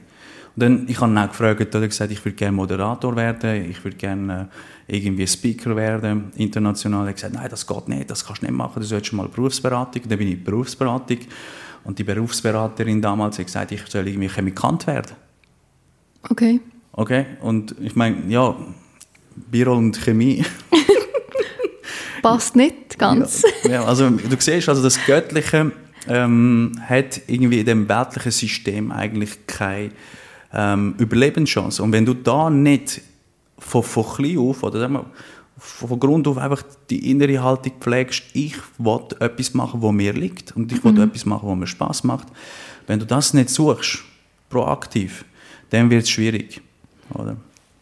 Und 0.56 0.64
dann, 0.64 0.86
ich 0.90 1.00
habe 1.00 1.12
ihn 1.12 1.18
auch 1.18 1.30
gefragt, 1.30 1.74
er 1.74 1.82
hat 1.82 1.90
gesagt, 1.90 2.12
ich 2.12 2.24
würde 2.26 2.36
gerne 2.36 2.52
Moderator 2.52 3.16
werden, 3.16 3.70
ich 3.70 3.82
würde 3.84 3.96
gerne 3.96 4.50
äh, 4.88 4.98
irgendwie 4.98 5.26
Speaker 5.26 5.76
werden, 5.78 6.32
international. 6.36 7.06
Er 7.06 7.10
hat 7.10 7.16
gesagt, 7.16 7.34
nein, 7.34 7.48
das 7.50 7.66
geht 7.66 7.88
nicht, 7.88 8.12
das 8.12 8.26
kannst 8.26 8.42
du 8.42 8.48
nicht 8.48 8.56
machen, 8.56 8.82
du 8.82 8.86
solltest 8.86 9.14
mal 9.14 9.30
Berufsberatung. 9.30 10.02
Dann 10.10 10.18
bin 10.18 10.28
ich 10.28 10.34
in 10.34 10.44
Berufsberatung 10.44 11.20
Und 11.86 11.98
die 11.98 12.04
Berufsberaterin 12.04 13.02
damals 13.02 13.40
hat 13.40 13.46
gesagt, 13.46 13.72
ich 13.72 13.86
soll 13.88 14.08
irgendwie 14.08 14.28
Chemikant 14.28 14.88
werden. 14.88 15.16
Okay. 16.30 16.60
Okay, 16.94 17.26
und 17.42 17.76
ich 17.80 17.96
meine, 17.96 18.18
ja, 18.28 18.56
Bio 19.36 19.74
und 19.76 20.00
Chemie. 20.00 20.44
Passt 22.22 22.56
nicht 22.56 23.00
ganz. 23.00 23.44
Ja, 23.64 23.72
ja, 23.72 23.84
also 23.86 24.10
du 24.10 24.36
siehst, 24.38 24.70
also 24.70 24.84
das 24.84 25.04
Göttliche 25.06 25.72
ähm, 26.08 26.74
hat 26.88 27.22
irgendwie 27.28 27.60
in 27.60 27.66
dem 27.66 27.90
weltlichen 27.90 28.32
System 28.32 28.92
eigentlich 28.92 29.48
keine 29.48 29.92
ähm, 30.54 30.96
Überlebenschance. 30.98 31.82
Und 31.82 31.92
wenn 31.92 32.06
du 32.06 32.14
da 32.14 32.50
nicht 32.50 33.02
von, 33.58 33.84
von 33.84 34.06
klein 34.06 34.38
auf, 34.38 34.64
oder 34.64 34.80
sagen 34.80 34.94
wir, 34.94 35.06
von 35.58 36.00
Grund 36.00 36.28
auf 36.28 36.38
einfach 36.38 36.64
die 36.90 37.12
innere 37.12 37.42
Haltung 37.42 37.74
pflegst, 37.80 38.24
ich 38.34 38.56
will 38.80 39.00
etwas 39.20 39.54
machen, 39.54 39.82
was 39.82 39.92
mir 39.92 40.14
liegt 40.14 40.56
und 40.56 40.72
ich 40.72 40.84
will 40.84 40.94
mhm. 40.94 41.04
etwas 41.04 41.26
machen, 41.26 41.50
was 41.50 41.58
mir 41.58 41.68
Spaß 41.68 42.04
macht. 42.04 42.28
Wenn 42.88 43.00
du 43.00 43.06
das 43.06 43.34
nicht 43.34 43.50
suchst, 43.50 44.00
proaktiv, 44.50 45.24
dann 45.70 45.90
wird 45.90 46.04
es 46.04 46.10
schwierig. 46.10 46.62
Oder? 47.16 47.38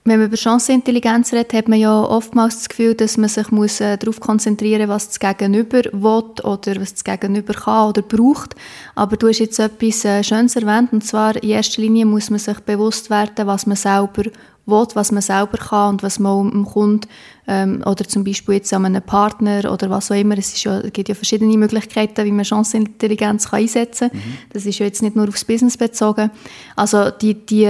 Wenn 0.05 0.19
man 0.19 0.29
über 0.29 0.37
Chancenintelligenz 0.37 1.33
redet, 1.33 1.53
hat 1.53 1.67
man 1.67 1.77
ja 1.77 2.01
oftmals 2.01 2.57
das 2.57 2.69
Gefühl, 2.69 2.95
dass 2.95 3.17
man 3.17 3.29
sich 3.29 3.51
muss, 3.51 3.79
äh, 3.79 3.97
darauf 3.97 4.19
konzentrieren 4.19 4.87
muss, 4.87 4.95
was 4.95 5.07
das 5.09 5.19
Gegenüber 5.19 5.83
will 5.83 6.23
oder 6.43 6.81
was 6.81 6.93
das 6.93 7.03
Gegenüber 7.03 7.53
kann 7.53 7.89
oder 7.89 8.01
braucht. 8.01 8.55
Aber 8.95 9.17
du 9.17 9.27
hast 9.27 9.39
jetzt 9.39 9.59
etwas 9.59 10.05
äh, 10.05 10.23
Schönes 10.23 10.55
erwähnt, 10.55 10.93
und 10.93 11.05
zwar 11.05 11.35
in 11.43 11.49
erster 11.49 11.81
Linie 11.81 12.05
muss 12.05 12.29
man 12.29 12.39
sich 12.39 12.59
bewusst 12.61 13.09
werden, 13.09 13.45
was 13.45 13.67
man 13.67 13.75
selber 13.75 14.23
will, 14.65 14.87
was 14.93 15.11
man 15.11 15.21
selber 15.21 15.57
kann 15.57 15.89
und 15.89 16.03
was 16.03 16.17
man 16.17 16.49
dem 16.49 16.65
Kunden 16.65 17.07
ähm, 17.47 17.83
oder 17.85 18.07
zum 18.07 18.23
Beispiel 18.23 18.55
jetzt 18.55 18.73
an 18.73 18.85
einem 18.85 19.03
Partner 19.03 19.71
oder 19.71 19.89
was 19.89 20.11
auch 20.11 20.15
immer, 20.15 20.37
es, 20.37 20.63
ja, 20.63 20.81
gibt 20.81 21.09
ja 21.09 21.15
verschiedene 21.15 21.57
Möglichkeiten, 21.57 22.25
wie 22.25 22.31
man 22.31 22.45
Chancenintelligenz 22.45 23.49
kann 23.49 23.59
einsetzen 23.59 24.09
kann. 24.09 24.17
Mhm. 24.17 24.37
Das 24.53 24.65
ist 24.65 24.79
ja 24.79 24.85
jetzt 24.85 25.03
nicht 25.03 25.15
nur 25.15 25.27
aufs 25.27 25.45
Business 25.45 25.77
bezogen. 25.77 26.31
Also 26.75 27.11
die, 27.11 27.33
die 27.33 27.67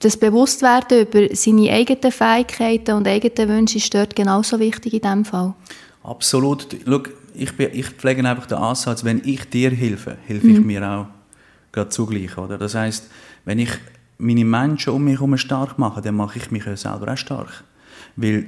das 0.00 0.16
Bewusstwerden 0.16 1.06
über 1.06 1.34
seine 1.34 1.72
eigenen 1.72 2.12
Fähigkeiten 2.12 2.92
und 2.92 3.08
eigenen 3.08 3.48
Wünsche 3.48 3.78
ist 3.78 3.92
dort 3.92 4.14
genauso 4.14 4.58
wichtig 4.60 4.94
in 4.94 5.00
diesem 5.00 5.24
Fall. 5.24 5.54
Absolut. 6.02 6.68
Schau, 6.86 7.02
ich, 7.34 7.58
ich 7.58 7.86
pflege 7.90 8.28
einfach 8.28 8.46
den 8.46 8.58
Ansatz, 8.58 9.04
wenn 9.04 9.22
ich 9.24 9.48
dir 9.50 9.70
helfe, 9.70 10.18
helfe 10.26 10.46
mhm. 10.46 10.54
ich 10.54 10.64
mir 10.64 10.88
auch 10.88 11.06
gerade 11.72 11.90
zugleich. 11.90 12.36
Oder? 12.38 12.58
Das 12.58 12.74
heißt, 12.74 13.10
wenn 13.44 13.58
ich 13.58 13.70
meine 14.18 14.44
Menschen 14.44 14.92
um 14.92 15.04
mich 15.04 15.14
herum 15.14 15.36
stark 15.36 15.78
mache, 15.78 16.00
dann 16.00 16.16
mache 16.16 16.38
ich 16.38 16.50
mich 16.50 16.64
selber 16.64 17.12
auch 17.12 17.16
stark. 17.16 17.64
Weil 18.16 18.46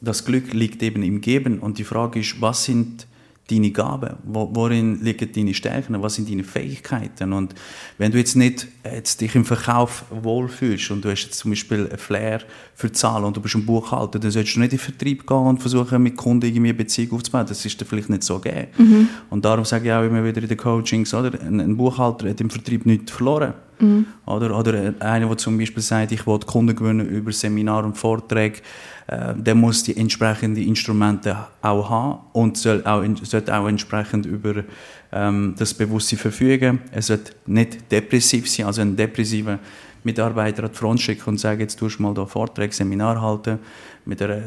das 0.00 0.24
Glück 0.24 0.52
liegt 0.52 0.82
eben 0.82 1.02
im 1.02 1.20
Geben 1.20 1.58
und 1.58 1.78
die 1.78 1.84
Frage 1.84 2.20
ist, 2.20 2.40
was 2.40 2.64
sind 2.64 3.06
deine 3.52 3.70
Gaben? 3.70 4.16
worin 4.24 5.02
liegen 5.02 5.30
deine 5.32 5.54
Stärken? 5.54 6.02
Was 6.02 6.14
sind 6.14 6.28
deine 6.28 6.44
Fähigkeiten? 6.44 7.32
Und 7.32 7.54
wenn 7.98 8.12
du 8.12 8.18
jetzt 8.18 8.36
nicht 8.36 8.66
jetzt 8.84 9.20
dich 9.20 9.34
im 9.34 9.44
Verkauf 9.44 10.04
wohlfühlst 10.10 10.90
und 10.90 11.04
du 11.04 11.10
hast 11.10 11.24
jetzt 11.24 11.38
zum 11.38 11.52
Beispiel 11.52 11.88
ein 11.90 11.98
Flair 11.98 12.40
für 12.74 12.90
Zahlen 12.90 13.24
und 13.24 13.36
du 13.36 13.40
bist 13.40 13.54
ein 13.54 13.64
Buchhalter, 13.64 14.18
dann 14.18 14.30
solltest 14.30 14.56
du 14.56 14.60
nicht 14.60 14.72
in 14.72 14.78
den 14.78 14.84
Vertrieb 14.84 15.26
gehen 15.26 15.36
und 15.36 15.60
versuchen, 15.60 16.02
mit 16.02 16.16
Kunden 16.16 16.46
irgendwie 16.46 16.70
eine 16.70 16.74
Beziehung 16.74 17.12
aufzubauen. 17.12 17.46
Das 17.48 17.64
ist 17.64 17.80
dir 17.80 17.84
vielleicht 17.84 18.10
nicht 18.10 18.22
so 18.22 18.38
gegeben. 18.38 18.68
Mhm. 18.78 19.08
Und 19.30 19.44
darum 19.44 19.64
sage 19.64 19.86
ich 19.86 19.92
auch 19.92 20.02
immer 20.02 20.24
wieder 20.24 20.42
in 20.42 20.48
den 20.48 20.56
Coachings, 20.56 21.14
oder? 21.14 21.32
Ein 21.40 21.76
Buchhalter 21.76 22.28
hat 22.28 22.40
im 22.40 22.50
Vertrieb 22.50 22.86
nichts 22.86 23.12
verloren. 23.12 23.54
Mhm. 23.78 24.06
Oder, 24.26 24.56
oder 24.56 24.94
einer, 25.00 25.26
der 25.26 25.36
zum 25.38 25.58
Beispiel 25.58 25.82
sagt, 25.82 26.12
ich 26.12 26.26
will 26.26 26.38
Kunden 26.40 26.74
gewinnen 26.76 27.08
über 27.08 27.32
Seminare 27.32 27.86
und 27.86 27.98
Vorträge, 27.98 28.60
äh, 29.08 29.34
der 29.34 29.54
muss 29.54 29.82
die 29.82 29.96
entsprechenden 29.96 30.62
Instrumente 30.62 31.36
auch 31.60 31.90
haben 31.90 32.20
und 32.32 32.56
soll 32.56 32.84
auch, 32.84 33.02
sollte 33.42 33.58
auch 33.58 33.68
entsprechend 33.68 34.26
über 34.26 34.64
ähm, 35.12 35.54
das 35.58 35.74
Bewusstsein 35.74 36.18
verfügen. 36.18 36.80
Er 36.90 37.02
sollte 37.02 37.32
nicht 37.46 37.90
depressiv 37.90 38.48
sein, 38.48 38.66
also 38.66 38.82
ein 38.82 38.96
depressiver 38.96 39.58
Mitarbeiter 40.04 40.64
an 40.64 40.70
die 40.70 40.76
Front 40.76 41.00
schicken 41.00 41.30
und 41.30 41.40
sagen, 41.40 41.60
jetzt 41.60 41.78
tust 41.78 41.98
du 41.98 42.02
mal 42.02 42.14
da 42.14 42.26
Vorträge, 42.26 42.72
Seminar 42.72 43.20
halten, 43.20 43.58
mit 44.04 44.20
einer 44.22 44.42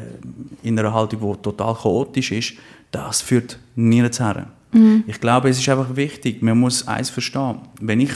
inneren 0.62 0.92
Haltung, 0.92 1.20
die 1.20 1.42
total 1.42 1.74
chaotisch 1.74 2.32
ist, 2.32 2.54
das 2.90 3.22
führt 3.22 3.58
nirgends 3.74 4.20
her. 4.20 4.48
Mhm. 4.72 5.04
Ich 5.06 5.20
glaube, 5.20 5.48
es 5.48 5.58
ist 5.58 5.68
einfach 5.68 5.96
wichtig, 5.96 6.42
man 6.42 6.58
muss 6.58 6.86
eins 6.86 7.10
verstehen, 7.10 7.60
wenn 7.80 8.00
ich 8.00 8.12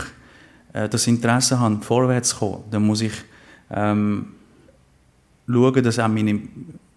äh, 0.73 0.89
das 0.89 1.07
Interesse 1.07 1.59
habe, 1.59 1.81
vorwärts 1.83 2.31
zu 2.31 2.39
kommen, 2.39 2.65
dann 2.71 2.83
muss 2.87 3.01
ich 3.01 3.15
ähm, 3.71 4.27
schauen, 5.47 5.83
dass 5.83 5.99
auch 5.99 6.09
meine 6.09 6.41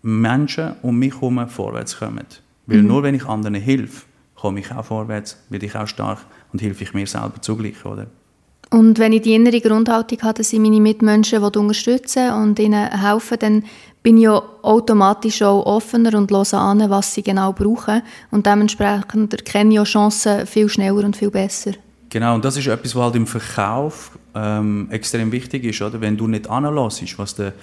Menschen 0.01 0.73
um 0.81 0.99
mich 0.99 1.13
herum 1.13 1.47
vorwärts 1.47 1.97
kommen. 1.97 2.25
Weil 2.65 2.81
mhm. 2.81 2.87
nur 2.87 3.03
wenn 3.03 3.15
ich 3.15 3.25
anderen 3.25 3.55
helfe, 3.55 4.05
komme 4.35 4.59
ich 4.59 4.71
auch 4.71 4.85
vorwärts, 4.85 5.37
werde 5.49 5.65
ich 5.65 5.75
auch 5.75 5.87
stark 5.87 6.19
und 6.51 6.61
helfe 6.61 6.83
ich 6.83 6.93
mir 6.93 7.07
selber 7.07 7.41
zugleich, 7.41 7.85
oder? 7.85 8.07
Und 8.69 8.97
wenn 8.97 9.13
ich 9.13 9.21
die 9.21 9.35
innere 9.35 9.61
Grundhaltung 9.61 10.19
habe, 10.23 10.33
dass 10.33 10.51
ich 10.51 10.59
meine 10.59 10.81
Mitmenschen 10.81 11.43
unterstützen 11.43 12.31
und 12.31 12.57
ihnen 12.57 12.89
helfen, 12.89 13.37
dann 13.39 13.63
bin 14.01 14.17
ich 14.17 14.23
ja 14.23 14.41
automatisch 14.63 15.43
auch 15.43 15.65
offener 15.65 16.17
und 16.17 16.31
höre 16.31 16.53
an, 16.55 16.89
was 16.89 17.13
sie 17.13 17.21
genau 17.21 17.53
brauchen. 17.53 18.01
Und 18.31 18.47
dementsprechend 18.47 19.33
erkenne 19.33 19.73
ich 19.73 19.79
auch 19.79 19.85
Chancen 19.85 20.47
viel 20.47 20.67
schneller 20.69 21.05
und 21.05 21.15
viel 21.15 21.29
besser. 21.29 21.73
Genau, 22.09 22.35
und 22.35 22.43
das 22.43 22.57
ist 22.57 22.67
etwas, 22.67 22.95
was 22.95 23.03
halt 23.03 23.15
im 23.15 23.27
Verkauf 23.27 24.17
ähm, 24.35 24.87
extrem 24.91 25.31
wichtig 25.31 25.63
ist, 25.65 25.81
oder? 25.81 26.01
Wenn 26.01 26.17
du 26.17 26.27
nicht 26.27 26.49
anlässt, 26.49 27.17
was 27.17 27.35
der 27.35 27.53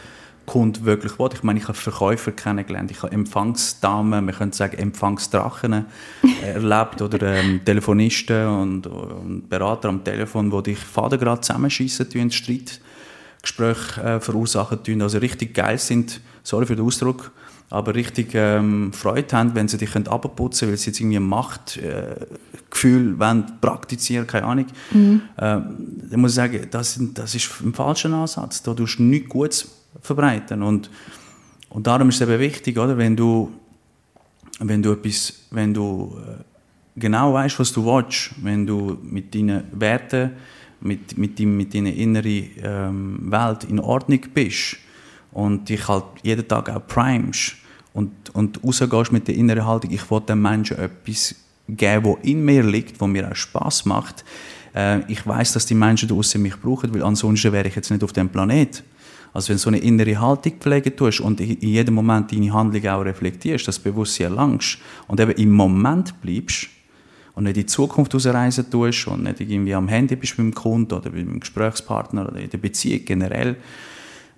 Kunde 0.47 0.85
wirklich 0.85 1.19
will. 1.19 1.31
Ich 1.33 1.43
meine, 1.43 1.59
ich 1.59 1.69
habe 1.69 1.79
Verkäufer 1.79 2.33
kennengelernt, 2.33 2.91
ich 2.91 3.03
habe 3.03 3.13
Empfangsdamen, 3.13 4.25
man 4.25 4.35
könnte 4.35 4.57
sagen 4.57 4.79
Empfangsdrachen 4.79 5.87
erlebt 6.43 7.01
oder 7.03 7.23
ähm, 7.23 7.61
Telefonisten 7.65 8.47
und, 8.49 8.87
und, 8.87 9.49
Berater 9.49 9.89
am 9.89 10.03
Telefon, 10.03 10.51
die 10.51 10.75
dich 10.75 10.79
Faden 10.79 11.21
gerade 11.21 11.41
zusammenschießen 11.41 12.11
tun, 12.11 12.31
Streitgespräche 12.31 14.03
äh, 14.03 14.21
verursachen 14.21 14.83
tun, 14.83 15.03
also 15.03 15.19
richtig 15.19 15.55
geil 15.55 15.79
sind, 15.79 16.21
sorry 16.43 16.67
für 16.67 16.77
den 16.77 16.85
Ausdruck, 16.85 17.31
aber 17.71 17.95
richtig 17.95 18.35
ähm, 18.35 18.93
Freude 18.93 19.37
haben, 19.37 19.55
wenn 19.55 19.69
sie 19.69 19.79
dich 19.79 19.95
abputzen 19.95 20.67
können, 20.67 20.73
weil 20.73 20.79
sie 20.79 20.91
jetzt 20.91 20.99
irgendwie 20.99 21.19
ein 21.19 21.29
Machtgefühl 21.29 23.15
äh, 23.21 23.43
praktizieren, 23.61 24.27
keine 24.27 24.47
Ahnung. 24.47 24.67
Mhm. 24.91 25.23
Ähm, 25.39 25.77
dann 26.11 26.21
muss 26.21 26.33
ich 26.33 26.37
sagen, 26.37 26.67
das, 26.73 26.99
das 27.15 27.35
ist 27.37 27.61
ein 27.61 27.73
falscher 27.73 28.13
Ansatz. 28.13 28.65
Da 28.65 28.75
tust 28.75 28.99
du 28.99 29.05
nichts 29.05 29.29
Gutes 29.29 29.80
verbreiten. 30.01 30.63
Und, 30.63 30.91
und 31.69 31.87
darum 31.87 32.09
ist 32.09 32.17
es 32.17 32.29
eben 32.29 32.39
wichtig, 32.39 32.79
oder? 32.79 32.97
Wenn 32.97 33.17
du, 33.17 33.51
wenn 34.61 34.83
du 34.83 34.93
etwas, 34.93 35.47
wenn 35.51 35.75
du 35.75 36.17
äh, 36.19 36.43
genau 36.97 37.35
weißt, 37.35 37.59
was 37.59 37.73
du 37.73 37.85
willst, 37.85 38.33
wenn 38.43 38.67
du 38.67 38.99
mit 39.03 39.35
deinen 39.35 39.65
Werten, 39.73 40.33
mit, 40.81 41.17
mit, 41.19 41.39
dein, 41.39 41.57
mit 41.57 41.75
deiner 41.75 41.93
inneren 41.93 42.51
ähm, 42.63 43.31
Welt 43.31 43.65
in 43.65 43.81
Ordnung 43.81 44.21
bist 44.33 44.77
und 45.33 45.69
dich 45.69 45.87
halt 45.89 46.05
jeden 46.23 46.47
Tag 46.49 46.71
auch 46.71 46.87
primest 46.87 47.57
und, 47.93 48.35
und 48.35 48.63
rausgehst 48.65 49.13
mit 49.13 49.29
der 49.29 49.35
inneren 49.35 49.67
Haltung, 49.67 49.91
ich 49.91 50.11
will 50.11 50.21
den 50.21 50.41
Menschen 50.41 50.79
etwas 50.79 51.35
geben, 51.69 52.05
was 52.05 52.25
in 52.25 52.45
mir 52.45 52.63
liegt, 52.63 53.01
was 53.01 53.09
mir 53.09 53.31
auch 53.31 53.37
Spaß 53.37 53.85
macht. 53.85 54.25
Äh, 54.75 55.01
ich 55.11 55.27
weiß, 55.27 55.53
dass 55.53 55.67
die 55.67 55.75
Menschen 55.75 56.09
draußen 56.09 56.41
mich 56.41 56.57
brauchen, 56.57 56.95
weil 56.95 57.03
ansonsten 57.03 57.53
wäre 57.53 57.69
ich 57.69 57.77
jetzt 57.77 57.91
nicht 57.91 58.03
auf 58.03 58.13
dem 58.13 58.29
Planet. 58.29 58.83
Also 59.33 59.49
wenn 59.49 59.57
du 59.57 59.61
so 59.61 59.71
eine 59.71 59.79
innere 59.79 60.21
Haltung 60.21 60.55
pflegen 60.59 60.97
tust 60.97 61.21
und 61.21 61.41
in 61.41 61.61
jedem 61.61 61.95
Moment 61.95 62.33
deine 62.33 62.53
Handlung 62.53 62.87
auch 62.89 63.05
reflektierst, 63.05 63.69
das 63.69 63.79
Bewusstsein 63.79 64.29
erlangst 64.29 64.79
und 65.07 65.21
eben 65.21 65.33
im 65.33 65.53
Moment 65.53 66.21
bleibst 66.21 66.69
und 67.35 67.45
nicht 67.45 67.57
in 67.57 67.63
die 67.63 67.67
Zukunft 67.67 68.15
ausreisen 68.15 68.71
tust 68.71 69.07
und 69.07 69.23
nicht 69.23 69.41
irgendwie 69.41 69.75
am 69.75 69.89
Handy 69.89 70.17
bist 70.17 70.37
mit 70.39 70.47
dem 70.47 70.55
Kunden 70.55 70.95
oder 70.95 71.11
mit 71.11 71.27
dem 71.27 71.41
Gesprächspartner 71.41 72.29
oder 72.29 72.41
in 72.41 72.51
der 72.51 72.59
Beziehung 72.59 73.05
generell, 73.05 73.57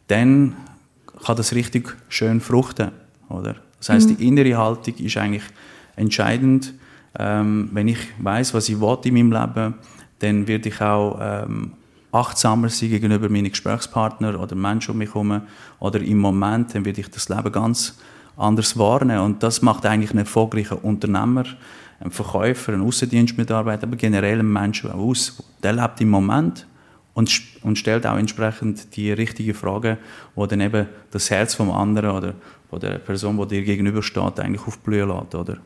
dann 0.09 0.57
kann 1.25 1.37
das 1.37 1.55
richtig 1.55 1.97
schön 2.09 2.41
fruchten, 2.41 2.91
oder? 3.29 3.57
Das 3.79 3.89
heißt, 3.89 4.11
mhm. 4.11 4.17
die 4.17 4.29
innere 4.29 4.57
Haltung 4.59 4.95
ist 4.97 5.17
eigentlich 5.17 5.43
entscheidend. 5.97 6.75
Ähm, 7.19 7.71
wenn 7.73 7.89
ich 7.89 7.99
weiß, 8.19 8.55
was 8.55 8.69
ich 8.69 8.81
will 8.81 8.99
in 9.05 9.15
meinem 9.15 9.33
Leben, 9.33 9.75
dann 10.21 10.47
werde 10.47 10.69
ich 10.69 10.81
auch 10.81 11.19
ähm, 11.21 11.73
achtsamer 12.13 12.69
sein 12.69 12.91
gegenüber 12.91 13.29
meinen 13.29 13.51
Gesprächspartnern 13.51 14.37
oder 14.37 14.55
Menschen 14.55 14.93
um 14.93 14.99
mich 14.99 15.09
herum. 15.15 15.43
Oder 15.81 16.01
im 16.01 16.19
Moment, 16.19 16.75
dann 16.75 16.85
werde 16.85 17.01
ich 17.01 17.11
das 17.11 17.29
Leben 17.29 17.51
ganz 17.51 17.99
anders 18.37 18.79
wahrnehmen. 18.79 19.21
Und 19.21 19.43
das 19.43 19.63
macht 19.63 19.87
eigentlich 19.87 20.11
einen 20.11 20.21
erfolgreichen 20.21 20.79
Unternehmer, 20.79 21.45
einen 22.01 22.11
Verkäufer, 22.11 22.75
einen 22.75 22.83
Außendienstmitarbeiter, 22.83 23.87
aber 23.87 23.97
generell 23.97 24.41
einen 24.41 24.53
Menschen 24.53 24.93
aus. 24.93 25.43
Der 25.63 25.73
lebt 25.73 26.01
im 26.01 26.11
Moment 26.11 26.67
und, 27.15 27.41
und 27.63 27.79
stellt 27.79 28.07
auch 28.07 28.19
entsprechend 28.19 28.97
die 28.97 29.13
richtigen 29.13 29.55
Fragen, 29.55 29.99
wo 30.35 30.47
dann 30.47 30.61
eben 30.61 30.87
das 31.11 31.31
Herz 31.31 31.55
vom 31.55 31.71
anderen 31.71 32.11
oder 32.11 32.35
von 32.69 32.81
der 32.81 32.99
Person, 32.99 33.37
die 33.39 33.57
dir 33.57 33.63
gegenübersteht, 33.63 34.41
eigentlich 34.41 34.67
aufblühen 34.67 35.09
lässt, 35.09 35.35
oder? 35.35 35.59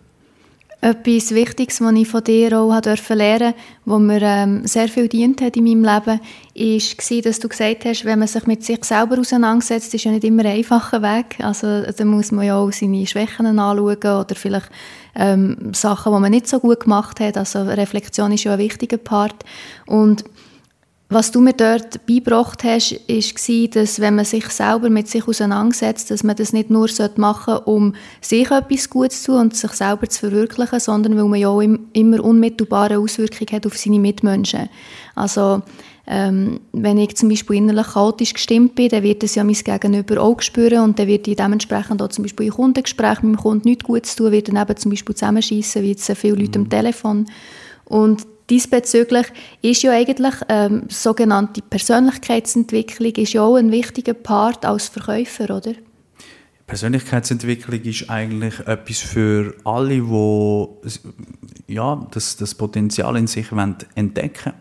Etwas 0.82 1.34
Wichtiges, 1.34 1.80
was 1.80 1.94
ich 1.94 2.06
von 2.06 2.22
dir 2.22 2.58
auch 2.58 2.80
durfte 2.80 3.14
lernen 3.14 3.54
durfte, 3.86 4.04
mir 4.04 4.22
ähm, 4.22 4.66
sehr 4.66 4.88
viel 4.88 5.08
dient 5.08 5.40
hat 5.40 5.56
in 5.56 5.64
meinem 5.64 5.84
Leben, 5.84 6.20
war, 6.20 7.22
dass 7.22 7.40
du 7.40 7.48
gesagt 7.48 7.84
hast, 7.86 8.04
wenn 8.04 8.18
man 8.18 8.28
sich 8.28 8.46
mit 8.46 8.62
sich 8.62 8.84
selber 8.84 9.18
auseinandersetzt, 9.18 9.94
ist 9.94 10.04
ja 10.04 10.12
nicht 10.12 10.24
immer 10.24 10.44
ein 10.44 10.58
einfacher 10.58 11.00
Weg. 11.00 11.36
Also 11.40 11.82
da 11.82 12.04
muss 12.04 12.30
man 12.30 12.44
ja 12.44 12.58
auch 12.58 12.70
seine 12.72 13.06
Schwächen 13.06 13.46
anschauen 13.46 13.96
oder 13.96 14.34
vielleicht 14.34 14.68
ähm, 15.14 15.72
Sachen, 15.72 16.12
die 16.12 16.20
man 16.20 16.30
nicht 16.30 16.46
so 16.46 16.60
gut 16.60 16.80
gemacht 16.80 17.20
hat. 17.20 17.38
Also 17.38 17.62
Reflexion 17.62 18.32
ist 18.32 18.44
ja 18.44 18.52
ein 18.52 18.58
wichtiger 18.58 18.98
Part. 18.98 19.44
Und 19.86 20.24
was 21.08 21.30
du 21.30 21.40
mir 21.40 21.52
dort 21.52 22.04
beigebracht 22.04 22.64
hast, 22.64 22.92
war, 22.92 23.68
dass 23.68 24.00
wenn 24.00 24.16
man 24.16 24.24
sich 24.24 24.48
selber 24.48 24.90
mit 24.90 25.06
sich 25.06 25.28
auseinandersetzt, 25.28 26.10
dass 26.10 26.24
man 26.24 26.34
das 26.34 26.52
nicht 26.52 26.68
nur 26.68 26.88
machen 27.16 27.54
sollte, 27.54 27.70
um 27.70 27.94
sich 28.20 28.50
etwas 28.50 28.90
Gutes 28.90 29.22
zu 29.22 29.32
tun 29.32 29.42
und 29.42 29.56
sich 29.56 29.70
selber 29.70 30.08
zu 30.08 30.18
verwirklichen, 30.20 30.80
sondern 30.80 31.16
weil 31.16 31.24
man 31.26 31.38
ja 31.38 31.48
auch 31.48 31.60
immer 31.60 32.24
unmittelbare 32.24 32.98
Auswirkungen 32.98 33.52
hat 33.52 33.66
auf 33.66 33.76
seine 33.78 34.00
Mitmenschen. 34.00 34.68
Also 35.14 35.62
ähm, 36.08 36.60
wenn 36.72 36.98
ich 36.98 37.16
zum 37.16 37.28
Beispiel 37.28 37.56
innerlich 37.56 37.86
chaotisch 37.86 38.34
gestimmt 38.34 38.74
bin, 38.74 38.88
dann 38.88 39.04
wird 39.04 39.22
das 39.22 39.36
ja 39.36 39.44
mein 39.44 39.54
Gegenüber 39.54 40.20
auch 40.20 40.40
spüren 40.40 40.82
und 40.82 40.98
dann 40.98 41.06
wird 41.06 41.28
ich 41.28 41.36
dementsprechend 41.36 42.02
auch 42.02 42.08
zum 42.08 42.24
Beispiel 42.24 42.46
in 42.46 42.52
Kundengesprächen 42.52 43.30
mit 43.30 43.38
dem 43.38 43.42
Kunden 43.42 43.68
nichts 43.68 43.84
Gutes 43.84 44.16
tun, 44.16 44.32
wird 44.32 44.48
dann 44.48 44.56
eben 44.56 44.76
zum 44.76 44.90
Beispiel 44.90 45.14
zusammenschießen, 45.14 45.82
wie 45.82 45.90
jetzt 45.90 46.10
viele 46.16 46.34
Leute 46.34 46.58
mhm. 46.58 46.64
am 46.64 46.70
Telefon. 46.70 47.26
Und 47.84 48.26
Diesbezüglich 48.48 49.26
ist 49.62 49.82
ja 49.82 49.92
eigentlich 49.92 50.34
ähm, 50.48 50.84
sogenannte 50.88 51.62
Persönlichkeitsentwicklung 51.62 53.12
ist 53.12 53.32
ja 53.32 53.42
auch 53.42 53.56
ein 53.56 53.72
wichtiger 53.72 54.14
Part 54.14 54.64
als 54.64 54.88
Verkäufer, 54.88 55.56
oder? 55.56 55.72
Persönlichkeitsentwicklung 56.66 57.80
ist 57.82 58.10
eigentlich 58.10 58.58
etwas 58.60 58.98
für 59.00 59.54
alle, 59.64 60.00
die 60.00 61.74
ja, 61.74 62.06
das, 62.10 62.36
das 62.36 62.54
Potenzial 62.54 63.16
in 63.16 63.26
sich 63.26 63.46
entdecken 63.94 64.52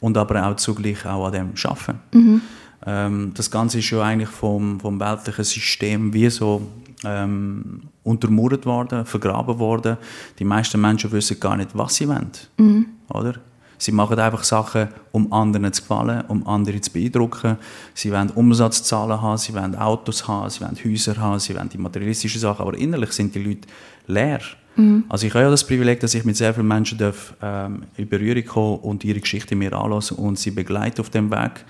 und 0.00 0.16
aber 0.16 0.46
auch 0.46 0.56
zugleich 0.56 1.04
auch 1.06 1.26
an 1.26 1.32
dem 1.32 1.52
arbeiten. 1.64 2.00
Mhm. 2.12 2.42
Ähm, 2.86 3.32
das 3.34 3.50
Ganze 3.50 3.78
ist 3.78 3.90
ja 3.90 4.02
eigentlich 4.02 4.30
vom, 4.30 4.80
vom 4.80 4.98
weltlichen 5.00 5.44
System 5.44 6.12
wie 6.12 6.30
so 6.30 6.62
ähm, 7.04 7.82
untermauert 8.02 8.66
worden, 8.66 9.04
vergraben 9.04 9.58
worden. 9.58 9.96
Die 10.38 10.44
meisten 10.44 10.80
Menschen 10.80 11.12
wissen 11.12 11.38
gar 11.40 11.56
nicht, 11.56 11.70
was 11.74 11.96
sie 11.96 12.08
wollen. 12.08 12.30
Mhm. 12.56 12.86
Oder? 13.08 13.34
Sie 13.80 13.92
machen 13.92 14.18
einfach 14.18 14.44
Sachen, 14.44 14.88
um 15.10 15.32
anderen 15.32 15.72
zu 15.72 15.80
gefallen, 15.80 16.22
um 16.28 16.46
andere 16.46 16.82
zu 16.82 16.92
beeindrucken. 16.92 17.56
Sie 17.94 18.12
wollen 18.12 18.28
Umsatzzahlen 18.28 19.22
haben, 19.22 19.38
sie 19.38 19.54
wollen 19.54 19.74
Autos 19.74 20.28
haben, 20.28 20.50
sie 20.50 20.60
wollen 20.60 20.76
Häuser 20.84 21.16
haben, 21.16 21.40
sie 21.40 21.54
wollen 21.54 21.70
die 21.70 21.78
materialistischen 21.78 22.42
Sachen, 22.42 22.60
aber 22.60 22.76
innerlich 22.76 23.12
sind 23.12 23.34
die 23.34 23.42
Leute 23.42 23.68
leer. 24.06 24.40
Mhm. 24.76 25.04
Also 25.08 25.26
ich 25.26 25.34
habe 25.34 25.44
ja 25.44 25.50
das 25.50 25.66
Privileg, 25.66 26.00
dass 26.00 26.14
ich 26.14 26.24
mit 26.24 26.36
sehr 26.36 26.54
vielen 26.54 26.68
Menschen 26.68 26.98
darf, 26.98 27.34
ähm, 27.42 27.82
in 27.96 28.08
Berührung 28.08 28.44
kommen 28.44 28.78
und 28.80 29.04
ihre 29.04 29.20
Geschichte 29.20 29.56
mir 29.56 29.72
anlassen 29.72 30.16
und 30.16 30.38
sie 30.38 30.50
begleiten 30.50 31.00
auf 31.00 31.10
dem 31.10 31.30
Weg. 31.30 31.64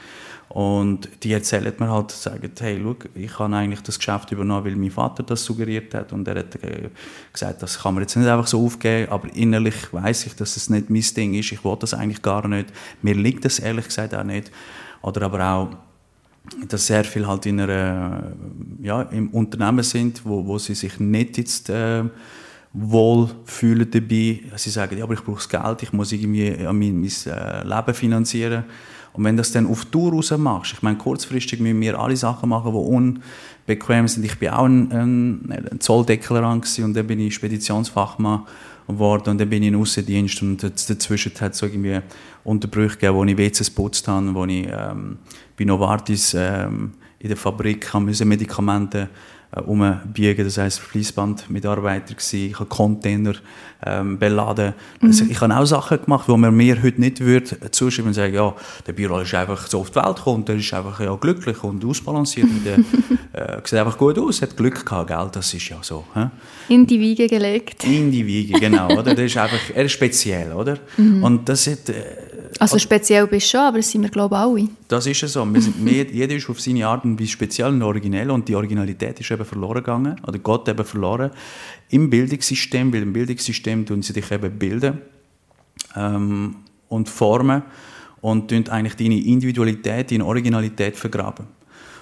Und 0.50 1.08
die 1.22 1.32
erzählen 1.32 1.72
mir 1.78 1.88
halt, 1.88 2.10
sagen, 2.10 2.50
hey, 2.58 2.80
schau, 2.82 2.96
ich 3.14 3.38
habe 3.38 3.54
eigentlich 3.54 3.82
das 3.82 4.00
Geschäft 4.00 4.32
übernommen, 4.32 4.64
weil 4.64 4.74
mein 4.74 4.90
Vater 4.90 5.22
das 5.22 5.44
suggeriert 5.44 5.94
hat. 5.94 6.12
Und 6.12 6.26
er 6.26 6.40
hat 6.40 6.56
äh, 6.56 6.88
gesagt, 7.32 7.62
das 7.62 7.78
kann 7.78 7.94
man 7.94 8.02
jetzt 8.02 8.16
nicht 8.16 8.28
einfach 8.28 8.48
so 8.48 8.64
aufgeben, 8.64 9.12
aber 9.12 9.32
innerlich 9.32 9.92
weiß 9.92 10.26
ich, 10.26 10.34
dass 10.34 10.56
es 10.56 10.66
das 10.66 10.70
nicht 10.70 10.90
mein 10.90 11.04
Ding 11.16 11.34
ist. 11.34 11.52
Ich 11.52 11.64
will 11.64 11.76
das 11.78 11.94
eigentlich 11.94 12.20
gar 12.20 12.48
nicht. 12.48 12.72
Mir 13.00 13.14
liegt 13.14 13.44
das 13.44 13.60
ehrlich 13.60 13.84
gesagt 13.84 14.12
auch 14.12 14.24
nicht. 14.24 14.50
Oder 15.02 15.22
aber 15.22 15.52
auch, 15.52 15.68
dass 16.68 16.88
sehr 16.88 17.04
viel 17.04 17.28
halt 17.28 17.46
in 17.46 17.60
einer, 17.60 18.32
ja, 18.82 19.02
im 19.02 19.28
Unternehmen 19.28 19.84
sind, 19.84 20.26
wo, 20.26 20.44
wo 20.44 20.58
sie 20.58 20.74
sich 20.74 20.98
nicht 20.98 21.38
jetzt 21.38 21.70
äh, 21.70 22.02
wohl 22.72 23.28
fühlen 23.44 23.90
dabei. 23.90 24.40
Sie 24.56 24.70
sagen, 24.70 24.96
ja, 24.96 25.04
aber 25.04 25.14
ich 25.14 25.24
brauche 25.24 25.36
das 25.36 25.48
Geld, 25.48 25.82
ich 25.82 25.92
muss 25.92 26.12
irgendwie 26.12 26.48
ja, 26.48 26.72
mein, 26.72 27.00
mein 27.00 27.10
äh, 27.26 27.64
Leben 27.64 27.94
finanzieren. 27.94 28.64
Und 29.12 29.24
wenn 29.24 29.36
das 29.36 29.50
dann 29.50 29.66
auf 29.66 29.86
Tour 29.86 30.12
raus 30.12 30.30
machst, 30.36 30.74
ich 30.74 30.82
meine, 30.82 30.96
kurzfristig 30.96 31.58
müssen 31.58 31.80
wir 31.80 31.98
alle 31.98 32.16
Sachen 32.16 32.48
machen, 32.48 32.72
die 32.72 32.78
unbequem 33.66 34.06
sind. 34.06 34.24
Ich 34.24 34.38
bin 34.38 34.50
auch 34.50 34.64
ein, 34.66 34.92
ein, 34.92 35.68
ein 35.72 35.80
Zolldeklarant 35.80 36.78
und 36.78 36.94
dann 36.94 37.06
bin 37.08 37.18
ich 37.18 37.34
Speditionsfachmann 37.34 38.46
geworden 38.86 39.30
und 39.30 39.38
dann 39.40 39.50
bin 39.50 39.64
ich 39.64 39.68
in 39.68 39.74
Aussendienst 39.74 40.42
und 40.42 40.62
dazwischen 40.62 41.32
hat 41.40 41.54
es 41.54 41.62
irgendwie 41.62 41.98
Unterbrüche 42.44 42.94
gegeben, 42.94 43.16
wo 43.16 43.24
ich 43.24 43.36
WCs 43.36 43.74
geputzt 43.74 44.06
habe, 44.06 44.32
wo 44.32 44.44
ich 44.44 44.68
ähm, 44.70 45.18
bei 45.58 45.64
Novartis 45.64 46.34
ähm, 46.38 46.92
in 47.18 47.28
der 47.28 47.36
Fabrik 47.36 47.92
Medikamente 48.24 49.02
äh, 49.02 49.08
umbiegen. 49.66 50.44
Das 50.44 50.58
heisst, 50.58 50.80
Fließbandmitarbeiter 50.80 52.14
gsi, 52.14 52.48
ich 52.48 52.54
habe 52.54 52.68
Container 52.68 53.34
ähm, 53.84 54.18
beladen. 54.18 54.74
Mhm. 55.00 55.08
Also 55.08 55.24
ich 55.28 55.40
habe 55.40 55.56
auch 55.56 55.64
Sachen 55.64 56.02
gemacht, 56.02 56.28
die 56.28 56.36
man 56.36 56.54
mir 56.54 56.82
heute 56.82 57.00
nicht 57.00 57.20
würde 57.20 57.70
zuschreiben 57.70 58.08
und 58.08 58.14
sagen, 58.14 58.34
ja, 58.34 58.54
der 58.86 58.92
Büro 58.92 59.18
ist 59.18 59.34
einfach 59.34 59.66
so 59.66 59.80
auf 59.80 59.90
die 59.90 59.96
Welt 59.96 60.16
gekommen, 60.16 60.44
der 60.44 60.56
ist 60.56 60.72
einfach 60.72 61.00
ja, 61.00 61.14
glücklich 61.16 61.62
und 61.64 61.84
ausbalanciert 61.84 62.46
und 62.46 62.64
der 62.64 62.78
äh, 63.32 63.60
sieht 63.64 63.78
einfach 63.78 63.98
gut 63.98 64.18
aus, 64.18 64.42
hat 64.42 64.56
Glück 64.56 64.84
gehabt, 64.84 65.08
gell? 65.08 65.28
das 65.32 65.52
ist 65.52 65.68
ja 65.68 65.78
so. 65.82 66.04
Hä? 66.14 66.26
In 66.68 66.86
die 66.86 67.00
Wiege 67.00 67.26
gelegt. 67.26 67.84
In 67.84 68.10
die 68.10 68.26
Wiege, 68.26 68.60
genau. 68.60 68.88
oder? 68.98 69.14
Der 69.14 69.24
ist 69.24 69.36
einfach, 69.36 69.58
er 69.74 69.84
ist 69.84 69.92
speziell, 69.92 70.52
oder? 70.52 70.78
Mhm. 70.96 71.24
Und 71.24 71.48
das 71.48 71.66
hat, 71.66 71.88
äh, 71.88 72.04
also 72.60 72.78
speziell 72.78 73.26
bist 73.26 73.46
du 73.46 73.50
schon, 73.50 73.60
aber 73.60 73.78
das 73.78 73.90
sind 73.90 74.02
wir 74.02 74.10
glaube 74.10 74.34
ich 74.34 74.40
alle. 74.40 74.68
Das 74.86 75.06
ist 75.06 75.20
ja 75.22 75.28
so. 75.28 75.44
Wir 75.46 75.62
sind, 75.62 75.84
wir, 75.84 76.04
jeder 76.12 76.34
ist 76.34 76.48
auf 76.50 76.60
seine 76.60 76.86
Art 76.86 77.04
und 77.04 77.18
Weise 77.18 77.30
speziell 77.30 77.68
und 77.68 77.82
originell 77.82 78.30
und 78.30 78.46
die 78.48 78.54
Originalität 78.54 79.18
ist 79.18 79.30
eben 79.30 79.44
verloren 79.44 79.82
gegangen, 79.82 80.20
oder 80.26 80.38
Gott 80.38 80.68
eben 80.68 80.84
verloren 80.84 81.30
im 81.88 82.10
Bildungssystem, 82.10 82.92
weil 82.92 83.02
im 83.02 83.12
Bildungssystem 83.12 83.86
tun 83.86 84.02
sie 84.02 84.12
dich 84.12 84.30
eben 84.30 84.58
bilden 84.58 85.00
ähm, 85.96 86.56
und 86.88 87.08
formen 87.08 87.62
und 88.20 88.48
tun 88.48 88.68
eigentlich 88.68 88.96
deine 88.96 89.18
Individualität, 89.18 90.10
deine 90.10 90.26
Originalität 90.26 90.96
vergraben. 90.96 91.46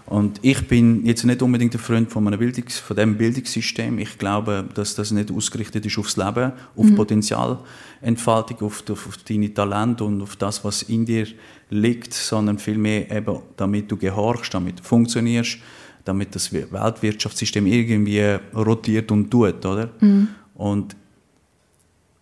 Und 0.08 0.40
ich 0.40 0.66
bin 0.66 1.04
jetzt 1.04 1.24
nicht 1.24 1.42
unbedingt 1.42 1.74
ein 1.74 1.78
Freund 1.78 2.10
von, 2.10 2.26
einem 2.26 2.40
Bildungs-, 2.40 2.78
von 2.78 2.96
dem 2.96 3.18
Bildungssystem. 3.18 3.98
Ich 3.98 4.16
glaube, 4.16 4.66
dass 4.72 4.94
das 4.94 5.10
nicht 5.10 5.30
ausgerichtet 5.30 5.84
ist 5.84 5.98
aufs 5.98 6.16
Leben, 6.16 6.52
auf 6.76 6.86
mhm. 6.86 6.94
Potenzialentfaltung, 6.94 8.62
auf, 8.62 8.82
auf, 8.88 9.06
auf 9.06 9.16
deine 9.18 9.52
Talente 9.52 10.04
und 10.04 10.22
auf 10.22 10.36
das, 10.36 10.64
was 10.64 10.82
in 10.84 11.04
dir 11.04 11.26
liegt, 11.68 12.14
sondern 12.14 12.58
vielmehr 12.58 13.10
eben, 13.10 13.38
damit 13.58 13.90
du 13.90 13.98
gehorchst, 13.98 14.54
damit 14.54 14.78
du 14.78 14.82
funktionierst, 14.82 15.58
damit 16.06 16.34
das 16.34 16.54
Weltwirtschaftssystem 16.54 17.66
irgendwie 17.66 18.38
rotiert 18.54 19.12
und 19.12 19.30
tut, 19.30 19.66
oder? 19.66 19.90
Mhm. 20.00 20.28
Und 20.54 20.96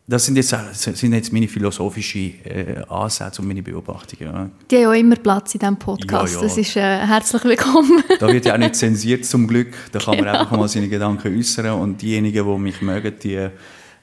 das 0.09 0.25
sind 0.25 0.37
jetzt, 0.37 0.55
sind 0.75 1.13
jetzt 1.15 1.33
meine 1.33 1.49
philosophischen 1.49 2.35
äh, 2.45 2.83
Ansätze 2.89 3.43
und 3.43 3.49
meine 3.49 3.63
Beobachtungen. 3.63 4.33
Ja. 4.33 4.51
Die 4.71 4.77
haben 4.77 4.87
auch 4.87 4.93
immer 4.93 5.17
Platz 5.17 5.55
in 5.55 5.59
diesem 5.59 5.77
Podcast. 5.79 6.35
Ja, 6.35 6.41
ja. 6.41 6.47
Das 6.47 6.57
ist 6.57 6.77
äh, 6.77 6.81
herzlich 6.81 7.45
willkommen. 7.45 8.05
da 8.21 8.29
wird 8.29 8.47
ja 8.47 8.55
auch 8.55 8.59
nicht 8.59 8.77
zensiert, 8.77 9.25
zum 9.25 9.49
Glück. 9.49 9.75
Da 9.91 9.99
kann 9.99 10.17
genau. 10.17 10.31
man 10.31 10.41
einfach 10.43 10.57
mal 10.57 10.69
seine 10.69 10.89
Gedanken 10.89 11.37
äußern. 11.37 11.81
Und 11.81 12.01
diejenigen, 12.01 12.47
die 12.47 12.59
mich 12.59 12.81
mögen, 12.83 13.15
die, 13.21 13.49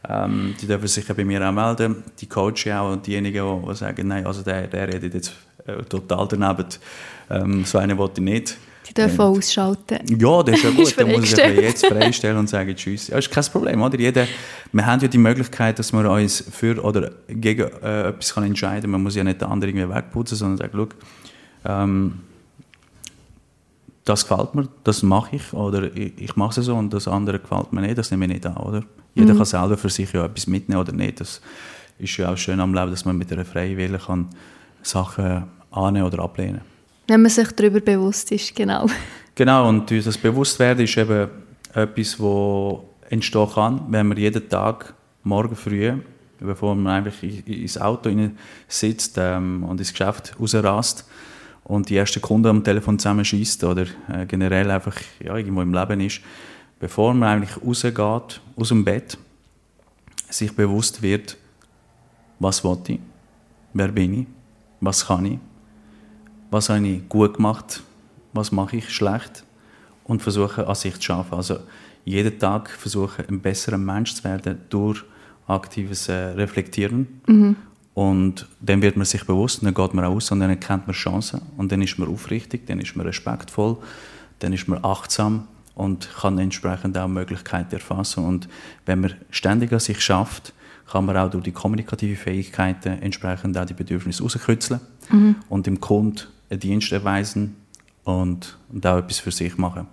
ähm, 0.10 0.56
die 0.62 0.68
dürfen 0.68 0.88
sich 0.88 1.08
bei 1.08 1.24
mir 1.24 1.48
auch 1.48 1.54
melden. 1.54 2.04
Die 2.20 2.28
Coaches 2.28 2.68
auch. 2.74 2.92
Und 2.92 3.08
diejenigen, 3.08 3.62
die, 3.62 3.68
die 3.70 3.76
sagen, 3.76 4.08
nein, 4.10 4.26
also 4.28 4.42
der, 4.42 4.68
der 4.68 4.94
redet 4.94 5.14
jetzt 5.14 5.32
äh, 5.66 5.84
total 5.84 6.28
daneben. 6.28 6.68
Ähm, 7.30 7.64
so 7.64 7.78
einen 7.78 7.98
wollte 7.98 8.20
ich 8.20 8.26
nicht. 8.26 8.58
Die 8.90 8.94
dürfen 8.94 9.20
auch 9.22 9.38
ausschalten. 9.38 10.00
Ja, 10.20 10.44
das 10.44 10.58
ist 10.58 10.64
ja 10.64 10.70
gut. 10.76 10.98
Dann 10.98 11.12
muss 11.12 11.32
ich 11.32 11.38
jetzt 11.38 11.86
freistellen 11.86 12.38
und 12.38 12.50
sagen 12.50 12.76
Tschüss. 12.76 13.08
Ja, 13.08 13.18
ist 13.18 13.32
kein 13.32 13.44
Problem, 13.46 13.82
oder? 13.82 13.98
Jeder, 13.98 14.28
wir 14.72 14.86
haben 14.86 15.02
ja 15.02 15.08
die 15.08 15.18
Möglichkeit, 15.18 15.80
dass 15.80 15.94
man 15.94 16.06
uns 16.06 16.44
für 16.52 16.84
oder 16.84 17.12
gegen 17.28 17.70
äh, 17.82 18.10
etwas 18.10 18.34
kann 18.34 18.44
entscheiden. 18.44 18.92
Man 18.92 19.02
muss 19.04 19.16
ja 19.16 19.24
nicht 19.24 19.42
den 19.42 19.48
anderen 19.48 19.76
irgendwie 19.76 19.96
wegputzen, 19.96 20.38
sondern 20.38 20.58
sagen, 20.58 20.72
schau, 20.74 20.88
ähm, 21.66 22.20
das 24.06 24.28
gefällt 24.28 24.54
mir, 24.54 24.68
das 24.84 25.02
mache 25.02 25.38
ich, 25.38 25.54
oder 25.54 25.96
ich, 25.96 26.14
ich 26.18 26.36
mache 26.36 26.60
es 26.60 26.66
so 26.66 26.76
und 26.76 26.92
das 26.92 27.08
andere 27.08 27.40
gefällt 27.40 27.72
mir 27.72 27.82
nicht, 27.82 27.98
das 27.98 28.12
nehme 28.12 28.26
ich 28.26 28.32
nicht 28.34 28.46
an, 28.46 28.58
oder? 28.58 28.84
Jeder 29.16 29.34
mhm. 29.34 29.38
kann 29.38 29.46
selber 29.46 29.78
für 29.78 29.90
sich 29.90 30.12
ja 30.12 30.26
etwas 30.26 30.48
mitnehmen 30.48 30.82
oder 30.82 30.92
nicht. 30.92 31.22
Das 31.22 31.42
ist 32.00 32.18
ja 32.18 32.34
auch 32.34 32.38
schön 32.38 32.60
am 32.60 32.74
Leben, 32.74 32.92
dass 32.92 33.06
man 33.06 33.18
mit 33.18 33.32
einer 33.32 33.46
freien 33.46 33.78
Wille 33.78 34.00
kann 34.00 34.28
Sachen 34.82 35.44
annehmen 35.72 36.06
oder 36.06 36.20
ablehnen 36.24 36.58
kann. 36.58 36.73
Wenn 37.08 37.22
man 37.22 37.32
sich 37.32 37.52
darüber 37.52 37.80
bewusst 37.80 38.32
ist, 38.32 38.56
genau. 38.56 38.88
Genau, 39.36 39.68
und 39.68 39.90
das 39.90 40.18
Bewusstwerden 40.18 40.86
ist 40.86 40.98
eben 40.98 41.28
etwas, 41.74 42.18
das 42.18 43.10
entstehen 43.10 43.50
kann, 43.54 43.82
wenn 43.90 44.08
man 44.08 44.18
jeden 44.18 44.48
Tag 44.48 44.94
morgen 45.24 45.56
früh, 45.56 45.94
bevor 46.40 46.76
man 46.76 47.06
eigentlich 47.06 47.48
ins 47.48 47.78
Auto 47.78 48.10
sitzt 48.68 49.16
ähm, 49.18 49.64
und 49.64 49.80
ins 49.80 49.92
Geschäft 49.92 50.36
rausrast 50.40 51.06
und 51.64 51.90
die 51.90 51.98
ersten 51.98 52.22
Kunden 52.22 52.48
am 52.48 52.64
Telefon 52.64 53.00
zusammenschießt 53.00 53.64
oder 53.64 53.86
äh, 54.12 54.26
generell 54.28 54.70
einfach 54.70 54.96
ja, 55.24 55.36
irgendwo 55.36 55.62
im 55.62 55.74
Leben 55.74 56.02
ist, 56.02 56.22
bevor 56.80 57.14
man 57.14 57.30
eigentlich 57.30 57.58
rausgeht 57.66 58.42
aus 58.56 58.68
dem 58.70 58.84
Bett, 58.84 59.18
sich 60.30 60.56
bewusst 60.56 61.02
wird, 61.02 61.38
was 62.40 62.64
will 62.64 62.78
ich, 62.88 63.00
wer 63.74 63.88
bin 63.90 64.22
ich, 64.22 64.28
was 64.82 65.08
kann 65.08 65.26
ich, 65.26 65.40
was 66.54 66.70
habe 66.70 66.88
ich 66.88 67.10
gut 67.10 67.36
gemacht, 67.36 67.82
was 68.32 68.52
mache 68.52 68.78
ich 68.78 68.90
schlecht 68.92 69.44
und 70.04 70.22
versuche 70.22 70.68
an 70.68 70.76
sich 70.76 70.96
zu 70.96 71.02
schaffen. 71.02 71.34
Also 71.34 71.58
jeden 72.06 72.38
Tag 72.38 72.70
versuchen, 72.70 73.26
ein 73.28 73.40
besserer 73.40 73.78
Mensch 73.78 74.14
zu 74.14 74.24
werden 74.24 74.60
durch 74.70 75.04
aktives 75.48 76.10
äh, 76.10 76.14
Reflektieren. 76.14 77.22
Mhm. 77.28 77.56
Und 77.96 78.48
dann 78.60 78.82
wird 78.82 78.98
man 78.98 79.06
sich 79.06 79.26
bewusst, 79.26 79.64
dann 79.64 79.74
geht 79.74 79.94
man 79.94 80.06
aus 80.06 80.32
und 80.32 80.40
dann 80.40 80.50
erkennt 80.50 80.88
man 80.88 80.96
Chancen. 80.96 81.42
Und 81.58 81.72
dann 81.72 81.82
ist 81.82 81.98
man 81.98 82.08
aufrichtig, 82.08 82.66
dann 82.68 82.80
ist 82.80 82.96
man 82.96 83.06
respektvoll, 83.06 83.78
dann 84.40 84.54
ist 84.54 84.68
man 84.68 84.84
achtsam 84.84 85.48
und 85.76 86.10
kann 86.20 86.38
entsprechend 86.38 86.98
auch 86.98 87.08
Möglichkeiten 87.08 87.74
erfassen. 87.74 88.26
Und 88.26 88.48
wenn 88.86 89.02
man 89.02 89.14
ständig 89.32 89.72
an 89.74 89.80
sich 89.80 90.02
schafft, 90.02 90.54
kann 90.92 91.06
man 91.06 91.18
auch 91.18 91.30
durch 91.30 91.44
die 91.44 91.52
kommunikative 91.52 92.16
Fähigkeiten 92.16 93.02
entsprechend 93.02 93.58
auch 93.58 93.66
die 93.66 93.74
Bedürfnisse 93.74 94.22
rauskitzeln 94.22 94.82
mhm. 95.10 95.36
und 95.50 95.66
dem 95.66 95.80
Kunden 95.80 96.28
einen 96.50 96.60
Dienst 96.60 96.92
erweisen 96.92 97.56
und, 98.04 98.58
und 98.72 98.86
auch 98.86 98.98
etwas 98.98 99.20
für 99.20 99.32
sich 99.32 99.58
machen. 99.58 99.88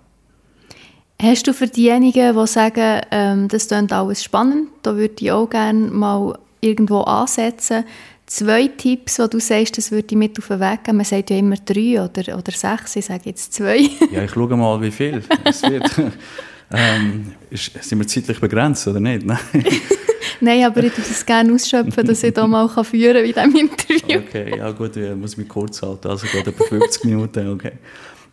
Hast 1.21 1.47
du 1.47 1.53
für 1.53 1.67
diejenigen, 1.67 2.35
die 2.35 2.47
sagen, 2.47 3.01
ähm, 3.11 3.47
das 3.47 3.67
klingt 3.67 3.93
alles 3.93 4.23
spannend, 4.23 4.69
da 4.81 4.95
würde 4.95 5.13
ich 5.19 5.31
auch 5.31 5.47
gerne 5.47 5.91
mal 5.91 6.37
irgendwo 6.61 7.01
ansetzen, 7.01 7.83
zwei 8.25 8.67
Tipps, 8.67 9.19
wo 9.19 9.27
du 9.27 9.39
sagst, 9.39 9.77
das 9.77 9.91
würde 9.91 10.07
ich 10.11 10.17
mit 10.17 10.39
auf 10.39 10.47
den 10.47 10.59
Weg 10.59 10.83
geben? 10.83 10.97
Man 10.97 11.05
sagt 11.05 11.29
ja 11.29 11.37
immer 11.37 11.57
drei 11.57 12.01
oder, 12.03 12.37
oder 12.37 12.51
sechs, 12.51 12.95
ich 12.95 13.05
sage 13.05 13.23
jetzt 13.25 13.53
zwei. 13.53 13.81
ja, 14.11 14.23
ich 14.23 14.31
schaue 14.31 14.55
mal, 14.55 14.81
wie 14.81 14.91
viel 14.91 15.21
es 15.43 15.61
wird. 15.63 15.91
ähm, 16.71 17.33
ist, 17.49 17.71
sind 17.83 17.99
wir 17.99 18.07
zeitlich 18.07 18.39
begrenzt 18.39 18.87
oder 18.87 18.99
nicht? 18.99 19.25
Nein. 19.25 19.37
Nein, 20.41 20.65
aber 20.65 20.83
ich 20.83 20.97
würde 20.97 21.09
es 21.09 21.25
gerne 21.25 21.53
ausschöpfen, 21.53 22.05
dass 22.05 22.23
ich 22.23 22.33
da 22.33 22.47
mal 22.47 22.67
führen 22.67 23.13
kann 23.13 23.23
in 23.23 23.33
diesem 23.33 23.55
Interview. 23.55 24.19
Okay, 24.19 24.57
ja 24.57 24.71
gut, 24.71 24.97
ich 24.97 25.15
muss 25.15 25.37
mich 25.37 25.47
kurz 25.47 25.81
halten, 25.81 26.07
also 26.07 26.25
geht 26.27 26.47
etwa 26.47 26.63
50 26.63 27.03
Minuten, 27.05 27.47
okay. 27.49 27.73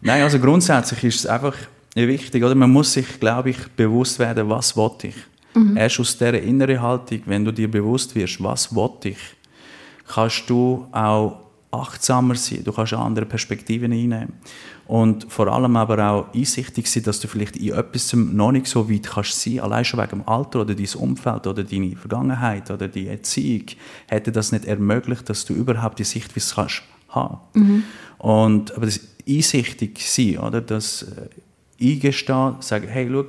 Nein, 0.01 0.23
also 0.23 0.39
grundsätzlich 0.39 1.05
ist 1.05 1.21
es 1.21 1.27
einfach 1.27 1.55
wichtig, 1.95 2.43
oder? 2.43 2.55
man 2.55 2.71
muss 2.71 2.93
sich, 2.93 3.21
glaube 3.21 3.51
ich, 3.51 3.59
bewusst 3.77 4.19
werden, 4.19 4.49
was 4.49 4.77
will 4.77 4.91
ich. 5.03 5.15
Mhm. 5.55 5.77
Erst 5.77 6.01
aus 6.01 6.17
dieser 6.17 6.41
inneren 6.41 6.81
Haltung, 6.81 7.21
wenn 7.27 7.45
du 7.45 7.53
dir 7.53 7.71
bewusst 7.71 8.15
wirst, 8.15 8.43
was 8.43 8.75
will 8.75 8.91
ich, 9.05 9.19
kannst 10.07 10.49
du 10.49 10.87
auch 10.93 11.41
achtsamer 11.71 12.35
sein, 12.35 12.65
du 12.65 12.73
kannst 12.73 12.95
andere 12.95 13.27
Perspektiven 13.27 13.93
einnehmen 13.93 14.33
und 14.89 15.31
vor 15.31 15.49
allem 15.49 15.77
aber 15.77 16.11
auch 16.11 16.35
einsichtig 16.35 16.91
sein, 16.91 17.03
dass 17.03 17.21
du 17.21 17.29
vielleicht 17.29 17.57
in 17.57 17.75
etwas 17.75 18.15
noch 18.15 18.53
nicht 18.53 18.67
so 18.67 18.91
weit 18.91 19.03
kannst 19.03 19.41
sein, 19.41 19.61
allein 19.61 19.85
schon 19.85 20.01
wegen 20.01 20.09
dem 20.09 20.29
Alter 20.29 20.63
oder 20.63 20.75
dein 20.75 20.89
Umfeld 20.97 21.47
oder 21.47 21.63
deine 21.63 21.95
Vergangenheit 21.95 22.71
oder 22.71 22.89
die 22.89 23.07
Erziehung 23.07 23.67
hätte 24.07 24.33
das 24.33 24.51
nicht 24.51 24.65
ermöglicht, 24.65 25.29
dass 25.29 25.45
du 25.45 25.53
überhaupt 25.53 25.99
die 25.99 26.05
Sichtweise 26.05 26.55
kannst 26.55 26.83
haben. 27.11 27.39
Mhm. 27.53 27.85
Und 28.17 28.75
aber 28.75 28.87
das 28.87 29.01
einsichtig 29.29 30.01
sein, 30.01 30.39
oder 30.39 30.63
das 30.63 31.03
äh, 31.03 31.87
eingestehen, 31.93 32.57
sagen, 32.61 32.89
hey, 32.89 33.11
schau, 33.13 33.27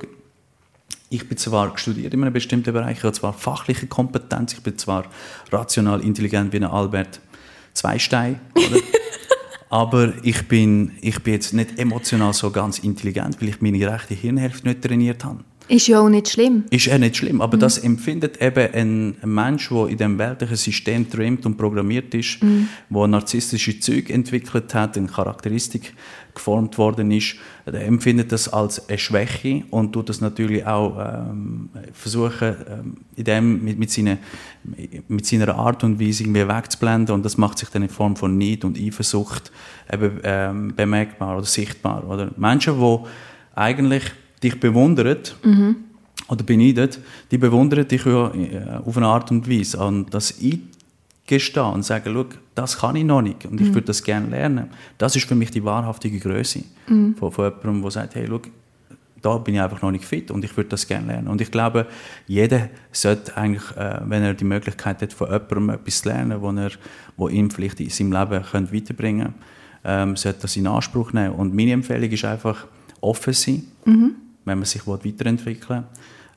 ich 1.10 1.28
bin 1.28 1.36
zwar 1.36 1.76
studiert 1.76 2.14
in 2.14 2.22
einem 2.22 2.32
bestimmten 2.32 2.72
Bereich, 2.72 2.96
ich 2.96 3.04
habe 3.04 3.12
zwar 3.12 3.34
fachliche 3.34 3.86
Kompetenz, 3.86 4.54
ich 4.54 4.62
bin 4.62 4.78
zwar 4.78 5.04
rational 5.52 6.00
intelligent 6.00 6.54
wie 6.54 6.56
ein 6.56 6.64
Albert 6.64 7.20
Zweistein, 7.74 8.40
oder? 8.54 8.80
aber 9.70 10.12
ich 10.24 10.48
bin, 10.48 10.92
ich 11.00 11.22
bin 11.22 11.34
jetzt 11.34 11.54
nicht 11.54 11.78
emotional 11.78 12.34
so 12.34 12.50
ganz 12.50 12.80
intelligent, 12.80 13.40
weil 13.40 13.48
ich 13.50 13.60
meine 13.60 13.90
rechte 13.90 14.14
Hirnhälfte 14.14 14.68
nicht 14.68 14.82
trainiert 14.82 15.24
habe. 15.24 15.44
Ist 15.70 15.86
ja 15.86 16.00
auch 16.00 16.08
nicht 16.08 16.28
schlimm. 16.28 16.64
Ist 16.70 16.86
ja 16.86 16.98
nicht 16.98 17.16
schlimm, 17.16 17.40
aber 17.40 17.56
mhm. 17.56 17.60
das 17.60 17.78
empfindet 17.78 18.42
eben 18.42 18.74
ein 18.74 19.16
Mensch, 19.24 19.68
der 19.68 19.86
in 19.86 19.98
dem 19.98 20.18
weltlichen 20.18 20.56
System 20.56 21.08
träumt 21.08 21.46
und 21.46 21.56
programmiert 21.56 22.12
ist, 22.12 22.42
mhm. 22.42 22.68
wo 22.88 23.06
narzisstische 23.06 23.78
Züge 23.78 24.12
entwickelt 24.12 24.74
hat, 24.74 24.98
eine 24.98 25.06
Charakteristik 25.06 25.94
geformt 26.34 26.76
worden 26.76 27.12
ist, 27.12 27.36
der 27.66 27.86
empfindet 27.86 28.32
das 28.32 28.48
als 28.48 28.88
eine 28.88 28.98
Schwäche 28.98 29.62
und 29.70 29.92
tut 29.92 30.08
das 30.08 30.20
natürlich 30.20 30.66
auch 30.66 30.96
ähm, 30.98 31.70
versuchen, 31.92 32.56
ähm, 32.68 32.96
in 33.14 33.24
dem, 33.24 33.64
mit, 33.64 33.78
mit, 33.78 33.90
seine, 33.92 34.18
mit 35.06 35.24
seiner 35.24 35.54
Art 35.54 35.84
und 35.84 36.00
Weise 36.00 36.24
irgendwie 36.24 36.48
wegzublenden 36.48 37.14
und 37.14 37.24
das 37.24 37.36
macht 37.36 37.58
sich 37.58 37.68
dann 37.68 37.82
in 37.82 37.88
Form 37.88 38.16
von 38.16 38.36
Neid 38.36 38.64
und 38.64 38.76
Eifersucht 38.76 39.52
eben, 39.92 40.20
ähm, 40.24 40.72
bemerkbar 40.74 41.36
oder 41.36 41.46
sichtbar. 41.46 42.08
Oder 42.08 42.32
Menschen, 42.36 42.80
die 42.80 42.98
eigentlich 43.54 44.04
dich 44.42 44.58
bewundern 44.58 45.18
mhm. 45.42 45.76
oder 46.28 46.44
beneiden, 46.44 46.90
die 47.30 47.38
bewundern 47.38 47.86
dich 47.86 48.04
ja 48.04 48.32
äh, 48.34 48.80
auf 48.84 48.96
eine 48.96 49.06
Art 49.06 49.30
und 49.30 49.48
Weise. 49.48 49.78
Und 49.78 50.12
das 50.12 50.34
eingestehen 50.40 51.66
und 51.66 51.84
sagen, 51.84 52.12
schau, 52.14 52.26
das 52.54 52.78
kann 52.78 52.96
ich 52.96 53.04
noch 53.04 53.22
nicht 53.22 53.46
und 53.46 53.60
ich 53.60 53.68
mhm. 53.68 53.74
würde 53.74 53.88
das 53.88 54.02
gerne 54.02 54.28
lernen, 54.28 54.68
das 54.98 55.16
ist 55.16 55.26
für 55.26 55.34
mich 55.34 55.50
die 55.50 55.64
wahrhaftige 55.64 56.18
Größe 56.18 56.62
mhm. 56.88 57.14
von, 57.16 57.32
von 57.32 57.44
jemandem, 57.44 57.82
der 57.82 57.90
sagt, 57.90 58.14
hey, 58.14 58.26
schau, 58.28 58.40
da 59.22 59.36
bin 59.36 59.54
ich 59.54 59.60
einfach 59.60 59.82
noch 59.82 59.90
nicht 59.90 60.04
fit 60.04 60.30
und 60.30 60.44
ich 60.44 60.56
würde 60.56 60.70
das 60.70 60.86
gerne 60.86 61.08
lernen. 61.08 61.28
Und 61.28 61.42
ich 61.42 61.50
glaube, 61.50 61.86
jeder 62.26 62.70
sollte 62.90 63.36
eigentlich, 63.36 63.70
äh, 63.76 64.00
wenn 64.06 64.22
er 64.22 64.32
die 64.32 64.44
Möglichkeit 64.44 65.02
hat, 65.02 65.12
von 65.12 65.28
jemandem 65.28 65.70
etwas 65.70 66.02
zu 66.02 66.08
lernen, 66.08 66.40
wo, 66.40 66.50
er, 66.52 66.70
wo 67.18 67.28
ihm 67.28 67.50
vielleicht 67.50 67.80
in 67.80 67.90
seinem 67.90 68.12
Leben 68.12 68.42
könnte 68.42 68.74
weiterbringen 68.74 69.34
könnte, 69.34 69.38
ähm, 69.84 70.16
sollte 70.16 70.40
das 70.42 70.56
in 70.56 70.66
Anspruch 70.66 71.12
nehmen. 71.12 71.34
Und 71.34 71.54
meine 71.54 71.72
Empfehlung 71.72 72.10
ist 72.10 72.24
einfach, 72.24 72.66
offen 73.02 73.32
sein. 73.32 73.64
Mhm 73.84 74.14
wenn 74.44 74.58
man 74.58 74.66
sich 74.66 74.86
weiterentwickeln 74.86 75.84
will. 75.84 75.84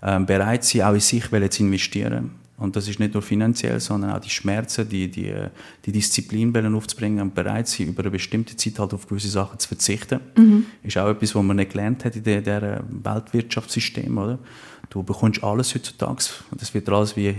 Ähm, 0.06 0.26
bereit 0.26 0.64
sein, 0.66 0.82
auch 0.82 0.94
in 0.94 1.00
sich 1.00 1.30
zu 1.30 1.64
investieren. 1.64 2.32
Und 2.58 2.76
das 2.76 2.88
ist 2.88 3.00
nicht 3.00 3.14
nur 3.14 3.24
finanziell, 3.24 3.80
sondern 3.80 4.12
auch 4.12 4.20
die 4.20 4.30
Schmerzen, 4.30 4.88
die, 4.88 5.10
die, 5.10 5.34
die 5.86 5.92
Disziplin 5.92 6.56
aufzubringen 6.76 7.22
und 7.22 7.36
bereit 7.36 7.68
sein, 7.68 7.88
über 7.88 8.04
eine 8.04 8.12
bestimmte 8.12 8.56
Zeit 8.56 8.80
halt 8.80 8.94
auf 8.94 9.08
gewisse 9.08 9.28
Sachen 9.28 9.60
zu 9.60 9.68
verzichten. 9.68 10.20
Mhm. 10.38 10.66
Ist 10.84 10.98
auch 10.98 11.10
etwas, 11.10 11.34
was 11.34 11.44
man 11.44 11.58
nicht 11.58 11.72
gelernt 11.72 12.06
hat 12.06 12.16
in 12.16 12.24
diesem 12.24 12.44
Weltwirtschaftssystem. 13.04 14.18
Oder? 14.18 14.40
Du 14.90 15.02
bekommst 15.04 15.44
alles 15.44 15.74
heutzutage, 15.74 16.24
das 16.52 16.74
wird 16.74 16.88
alles 16.90 17.18
wie 17.18 17.36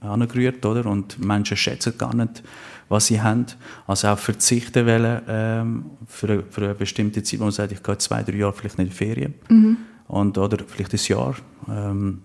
angerührt, 0.00 0.64
oder? 0.66 0.86
Und 0.86 1.18
Menschen 1.24 1.56
schätzen 1.56 1.96
gar 1.96 2.14
nicht, 2.14 2.42
was 2.90 3.06
sie 3.06 3.20
haben. 3.20 3.46
Also 3.86 4.08
auch 4.08 4.18
verzichten 4.18 4.86
wollen 4.86 5.22
ähm, 5.28 5.84
für, 6.06 6.44
für 6.50 6.64
eine 6.64 6.74
bestimmte 6.74 7.22
Zeit, 7.22 7.40
wo 7.40 7.44
man 7.44 7.52
sagt, 7.52 7.72
ich 7.72 7.82
gehe 7.82 7.96
zwei, 7.98 8.22
drei 8.22 8.36
Jahre 8.36 8.52
vielleicht 8.52 8.78
nicht 8.78 8.88
in 8.88 8.90
die 8.90 8.96
Ferien. 8.96 9.34
Mhm 9.48 9.76
und, 10.08 10.36
oder 10.38 10.58
vielleicht 10.66 10.92
ein 10.92 11.00
Jahr. 11.06 11.36
Ähm, 11.68 12.22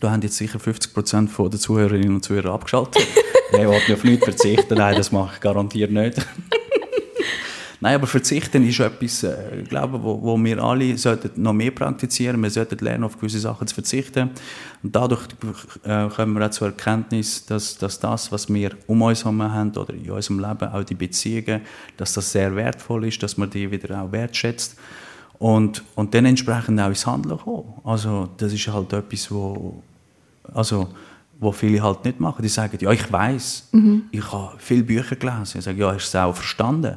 da 0.00 0.10
haben 0.10 0.22
jetzt 0.22 0.36
sicher 0.36 0.58
50 0.58 0.92
Prozent 0.92 1.30
der 1.38 1.60
Zuhörerinnen 1.60 2.16
und 2.16 2.24
Zuhörer 2.24 2.52
abgeschaltet. 2.52 3.06
ich 3.52 3.66
wollte 3.66 3.94
auf 3.94 4.04
nichts 4.04 4.24
verzichten. 4.24 4.74
Nein, 4.76 4.96
das 4.96 5.12
mache 5.12 5.34
ich 5.34 5.40
garantiert 5.40 5.92
nicht. 5.92 6.26
Nein, 7.80 7.96
aber 7.96 8.06
verzichten 8.06 8.66
ist 8.66 8.80
etwas, 8.80 9.24
äh, 9.24 9.62
glaube, 9.68 10.02
wo, 10.02 10.20
wo 10.22 10.42
wir 10.42 10.62
alle 10.62 10.96
sollten 10.96 11.42
noch 11.42 11.52
mehr 11.52 11.70
praktizieren. 11.70 12.42
Wir 12.42 12.48
sollten 12.48 12.82
lernen, 12.82 13.04
auf 13.04 13.18
gewisse 13.18 13.40
Sachen 13.40 13.66
zu 13.66 13.74
verzichten. 13.74 14.30
Und 14.82 14.96
dadurch 14.96 15.26
äh, 15.84 16.08
kommen 16.08 16.38
wir 16.38 16.46
auch 16.46 16.50
zur 16.50 16.68
Erkenntnis, 16.68 17.44
dass, 17.44 17.76
dass 17.76 18.00
das, 18.00 18.32
was 18.32 18.48
wir 18.48 18.70
um 18.86 19.02
uns 19.02 19.24
herum 19.24 19.42
haben 19.42 19.76
oder 19.76 19.92
in 19.92 20.10
unserem 20.10 20.38
Leben, 20.38 20.68
auch 20.68 20.82
die 20.82 20.94
Beziehungen, 20.94 21.60
dass 21.98 22.14
das 22.14 22.32
sehr 22.32 22.56
wertvoll 22.56 23.06
ist, 23.06 23.22
dass 23.22 23.36
man 23.36 23.50
die 23.50 23.70
wieder 23.70 24.02
auch 24.02 24.10
wertschätzt. 24.10 24.76
Und, 25.38 25.82
und 25.94 26.14
dann 26.14 26.26
entsprechend 26.26 26.80
auch 26.80 26.88
ins 26.88 27.06
Handeln 27.06 27.38
kommen. 27.38 27.74
Also 27.84 28.28
das 28.36 28.52
ist 28.52 28.68
halt 28.68 28.92
etwas, 28.92 29.30
wo, 29.30 29.82
also, 30.52 30.88
wo 31.38 31.52
viele 31.52 31.82
halt 31.82 32.04
nicht 32.04 32.20
machen. 32.20 32.42
Die 32.42 32.48
sagen, 32.48 32.78
ja, 32.80 32.90
ich 32.92 33.12
weiß, 33.12 33.68
mhm. 33.72 34.04
ich 34.10 34.32
habe 34.32 34.54
viele 34.58 34.84
Bücher 34.84 35.16
gelesen. 35.16 35.58
Ich 35.58 35.64
sage, 35.64 35.78
ja, 35.78 35.92
hast 35.92 36.12
du 36.12 36.18
es 36.18 36.22
auch 36.22 36.34
verstanden? 36.34 36.96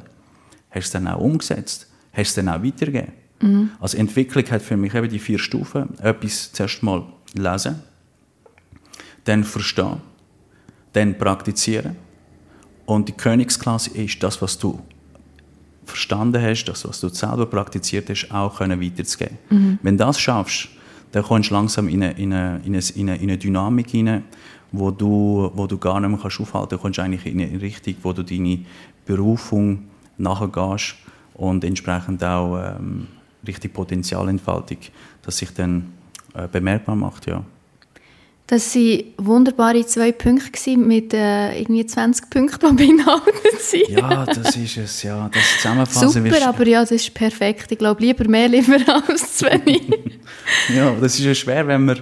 Hast 0.70 0.74
du 0.74 0.78
es 0.78 0.90
dann 0.90 1.08
auch 1.08 1.20
umgesetzt? 1.20 1.88
Hast 2.12 2.36
du 2.36 2.40
es 2.40 2.46
dann 2.46 2.48
auch 2.48 2.64
weitergegeben? 2.64 3.12
Mhm. 3.40 3.70
Also 3.80 3.98
Entwicklung 3.98 4.44
hat 4.50 4.62
für 4.62 4.76
mich 4.76 4.94
eben 4.94 5.08
die 5.08 5.18
vier 5.18 5.38
Stufen. 5.38 5.98
Etwas 6.00 6.52
zuerst 6.52 6.82
mal 6.82 7.04
lesen, 7.34 7.82
dann 9.24 9.44
verstehen, 9.44 10.00
dann 10.92 11.18
praktizieren. 11.18 11.96
Und 12.86 13.08
die 13.08 13.12
Königsklasse 13.12 13.90
ist 13.90 14.22
das, 14.22 14.40
was 14.40 14.58
du 14.58 14.80
verstanden 15.88 16.42
hast, 16.42 16.64
das, 16.64 16.86
was 16.86 17.00
du 17.00 17.08
selber 17.08 17.46
praktiziert 17.46 18.08
hast, 18.10 18.30
auch 18.30 18.58
können 18.58 18.80
weiterzugeben. 18.80 19.38
Mhm. 19.50 19.78
Wenn 19.82 19.96
du 19.96 20.04
das 20.04 20.20
schaffst, 20.20 20.68
dann 21.12 21.22
kommst 21.22 21.50
du 21.50 21.54
langsam 21.54 21.88
in 21.88 22.02
eine, 22.02 22.12
in 22.18 22.32
eine, 22.32 22.60
in 22.64 22.74
eine, 22.74 23.16
in 23.16 23.22
eine 23.22 23.38
Dynamik 23.38 23.90
hinein, 23.90 24.24
wo 24.72 24.90
du, 24.90 25.50
wo 25.54 25.66
du 25.66 25.78
gar 25.78 26.00
nicht 26.00 26.10
mehr 26.10 26.18
kannst 26.20 26.40
aufhalten 26.40 26.70
kannst. 26.70 26.72
Du 26.72 26.78
kommst 26.78 26.98
eigentlich 26.98 27.26
in 27.26 27.40
eine 27.40 27.60
Richtung, 27.60 27.94
wo 28.02 28.12
du 28.12 28.22
deine 28.22 28.60
Berufung 29.06 29.84
nachgehst 30.18 30.96
und 31.34 31.64
entsprechend 31.64 32.22
auch 32.22 32.58
ähm, 32.58 33.06
richtig 33.46 33.72
Potenzialentfaltung, 33.72 34.78
das 35.22 35.38
sich 35.38 35.52
dann 35.54 35.92
äh, 36.34 36.46
bemerkbar 36.48 36.96
macht, 36.96 37.26
ja. 37.26 37.42
Das 38.48 38.74
waren 38.74 39.04
wunderbare 39.18 39.84
zwei 39.84 40.10
Punkte 40.10 40.78
mit 40.78 41.12
äh, 41.12 41.60
irgendwie 41.60 41.84
20 41.84 42.30
Punkten, 42.30 42.78
die 42.78 42.86
beinhaltet 42.96 43.60
sind. 43.60 43.90
Ja, 43.90 44.24
das 44.24 44.56
ist 44.56 44.76
es, 44.78 45.02
ja. 45.02 45.28
Das 45.30 45.56
Zusammenfassen 45.56 46.24
Super, 46.24 46.48
aber 46.48 46.66
ja, 46.66 46.80
das 46.80 46.92
ist 46.92 47.12
perfekt. 47.12 47.70
Ich 47.70 47.78
glaube, 47.78 48.00
lieber 48.00 48.26
mehr 48.26 48.48
lieber 48.48 48.78
als 49.06 49.36
zu 49.36 49.44
wenig. 49.44 49.82
ja, 50.74 50.90
das 50.98 51.18
ist 51.18 51.26
ja 51.26 51.34
schwer, 51.34 51.68
wenn 51.68 51.84
man 51.84 52.00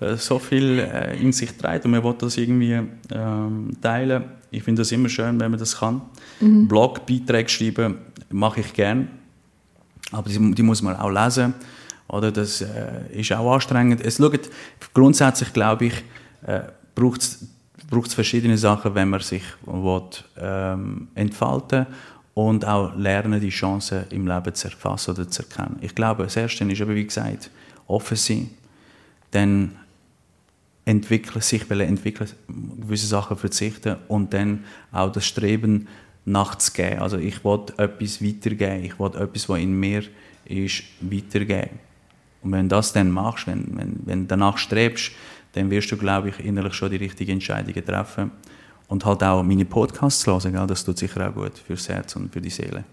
äh, 0.00 0.16
so 0.16 0.40
viel 0.40 0.80
äh, 0.80 1.16
in 1.16 1.30
sich 1.30 1.52
trägt 1.52 1.84
und 1.84 1.92
man 1.92 2.02
will 2.02 2.14
das 2.18 2.36
irgendwie 2.38 2.80
ähm, 3.12 3.70
teilen. 3.80 4.24
Ich 4.50 4.64
finde 4.64 4.82
das 4.82 4.90
immer 4.90 5.08
schön, 5.08 5.38
wenn 5.38 5.52
man 5.52 5.60
das 5.60 5.78
kann. 5.78 6.02
Mhm. 6.40 6.66
Blogbeiträge 6.66 7.48
schreiben 7.48 7.98
mache 8.30 8.62
ich 8.62 8.72
gerne, 8.72 9.06
aber 10.10 10.28
die, 10.28 10.54
die 10.56 10.62
muss 10.64 10.82
man 10.82 10.96
auch 10.96 11.10
lesen 11.10 11.54
oder? 12.14 12.32
Das 12.32 12.60
äh, 12.60 12.66
ist 13.12 13.32
auch 13.32 13.52
anstrengend. 13.52 14.00
Es 14.00 14.16
schaut, 14.16 14.48
grundsätzlich 14.92 15.52
glaube 15.52 15.86
ich, 15.86 15.94
äh, 16.46 16.60
braucht 16.94 17.20
es 17.20 18.14
verschiedene 18.14 18.56
Sachen, 18.56 18.94
wenn 18.94 19.10
man 19.10 19.20
sich 19.20 19.42
will, 19.66 20.02
ähm, 20.38 21.08
entfalten 21.14 21.86
und 22.34 22.64
auch 22.64 22.96
lernen, 22.96 23.40
die 23.40 23.50
Chancen 23.50 24.04
im 24.10 24.26
Leben 24.26 24.54
zu 24.54 24.68
erfassen 24.68 25.12
oder 25.12 25.28
zu 25.28 25.42
erkennen. 25.42 25.78
Ich 25.80 25.94
glaube, 25.94 26.24
das 26.24 26.36
Erste 26.36 26.64
ist 26.64 26.80
eben, 26.80 26.94
wie 26.94 27.04
gesagt, 27.04 27.50
offen 27.86 28.16
sein, 28.16 28.50
dann 29.30 29.76
entwickeln, 30.84 31.40
sich 31.40 31.70
entwickeln, 31.70 32.30
gewisse 32.80 33.06
Sachen 33.06 33.36
verzichten 33.36 33.96
und 34.08 34.34
dann 34.34 34.64
auch 34.92 35.10
das 35.10 35.26
Streben 35.26 35.88
nachzugeben. 36.24 36.98
Also 36.98 37.18
ich 37.18 37.44
will 37.44 37.60
etwas 37.76 38.22
weitergeben, 38.22 38.84
ich 38.84 38.98
will 38.98 39.14
etwas, 39.14 39.48
was 39.48 39.58
in 39.58 39.78
mir 39.78 40.02
ist, 40.44 40.82
weitergeben. 41.00 41.78
Und 42.44 42.52
wenn 42.52 42.68
du 42.68 42.76
das 42.76 42.92
dann 42.92 43.10
machst, 43.10 43.46
wenn, 43.46 43.76
wenn, 43.76 44.00
wenn 44.04 44.20
du 44.22 44.26
danach 44.26 44.58
strebst, 44.58 45.12
dann 45.52 45.70
wirst 45.70 45.90
du, 45.90 45.96
glaube 45.96 46.28
ich, 46.28 46.40
innerlich 46.44 46.74
schon 46.74 46.90
die 46.90 46.96
richtigen 46.96 47.32
Entscheidungen 47.32 47.84
treffen. 47.84 48.30
Und 48.86 49.04
halt 49.04 49.22
auch 49.22 49.42
meine 49.42 49.64
Podcasts 49.64 50.26
hören, 50.26 50.68
das 50.68 50.84
tut 50.84 50.98
sicher 50.98 51.28
auch 51.28 51.34
gut 51.34 51.58
fürs 51.58 51.88
Herz 51.88 52.14
und 52.16 52.32
für 52.32 52.40
die 52.40 52.50
Seele. 52.50 52.84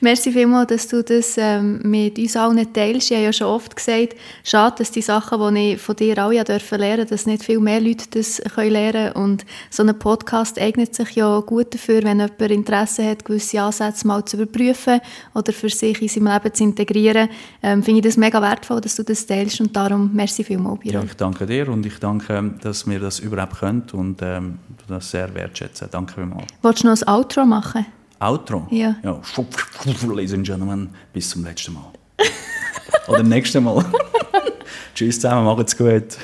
Merci 0.00 0.30
vielmals, 0.30 0.68
dass 0.68 0.88
du 0.88 1.02
das 1.02 1.36
ähm, 1.38 1.80
mit 1.82 2.18
uns 2.18 2.36
allen 2.36 2.72
teilst. 2.72 3.10
Ich 3.10 3.16
habe 3.16 3.24
ja 3.24 3.32
schon 3.32 3.46
oft 3.46 3.74
gesagt, 3.74 4.14
schade, 4.44 4.76
dass 4.78 4.90
die 4.90 5.00
Sachen, 5.00 5.54
die 5.54 5.72
ich 5.72 5.80
von 5.80 5.96
dir 5.96 6.18
alle 6.18 6.44
dürfen 6.44 6.78
lernen, 6.78 7.06
dass 7.06 7.24
nicht 7.24 7.42
viel 7.42 7.60
mehr 7.60 7.80
Leute 7.80 8.04
das 8.10 8.42
können 8.54 8.72
lernen 8.72 9.12
können. 9.12 9.24
Und 9.24 9.46
so 9.70 9.82
ein 9.82 9.98
Podcast 9.98 10.60
eignet 10.60 10.94
sich 10.94 11.12
ja 11.12 11.40
gut 11.40 11.72
dafür, 11.72 12.02
wenn 12.04 12.20
jemand 12.20 12.40
Interesse 12.40 13.08
hat, 13.08 13.24
gewisse 13.24 13.62
Ansätze 13.62 14.06
mal 14.06 14.22
zu 14.24 14.36
überprüfen 14.36 15.00
oder 15.34 15.52
für 15.52 15.70
sich 15.70 16.02
in 16.02 16.08
seinem 16.08 16.32
Leben 16.32 16.54
zu 16.54 16.64
integrieren. 16.64 17.28
Ähm, 17.62 17.82
finde 17.82 18.00
ich 18.00 18.04
das 18.04 18.18
mega 18.18 18.42
wertvoll, 18.42 18.82
dass 18.82 18.96
du 18.96 19.02
das 19.02 19.24
teilst 19.24 19.60
und 19.62 19.74
darum 19.74 20.10
merci 20.12 20.44
vielmals, 20.44 20.80
Biro. 20.80 20.98
Ja, 20.98 21.04
ich 21.04 21.14
danke 21.14 21.46
dir 21.46 21.68
und 21.70 21.86
ich 21.86 21.98
danke, 21.98 22.54
dass 22.62 22.86
wir 22.86 23.00
das 23.00 23.18
überhaupt 23.18 23.60
können 23.60 23.84
und 23.94 24.20
ähm, 24.20 24.58
das 24.88 25.10
sehr 25.10 25.34
wertschätzen. 25.34 25.88
Danke 25.90 26.14
vielmals. 26.14 26.44
Wolltest 26.60 26.84
du 26.84 26.88
noch 26.88 27.02
ein 27.02 27.08
Outro 27.08 27.46
machen? 27.46 27.86
Outro? 28.18 28.66
Ja. 28.70 28.96
ja. 29.02 29.20
Ladies 30.06 30.32
and 30.32 30.46
Gentlemen, 30.46 30.90
bis 31.12 31.30
zum 31.30 31.44
letzten 31.44 31.74
Mal. 31.74 31.92
Oder 33.08 33.20
im 33.20 33.28
nächsten 33.28 33.62
Mal. 33.62 33.84
Tschüss 34.94 35.16
zusammen, 35.16 35.44
macht's 35.44 35.76
gut. 35.76 36.16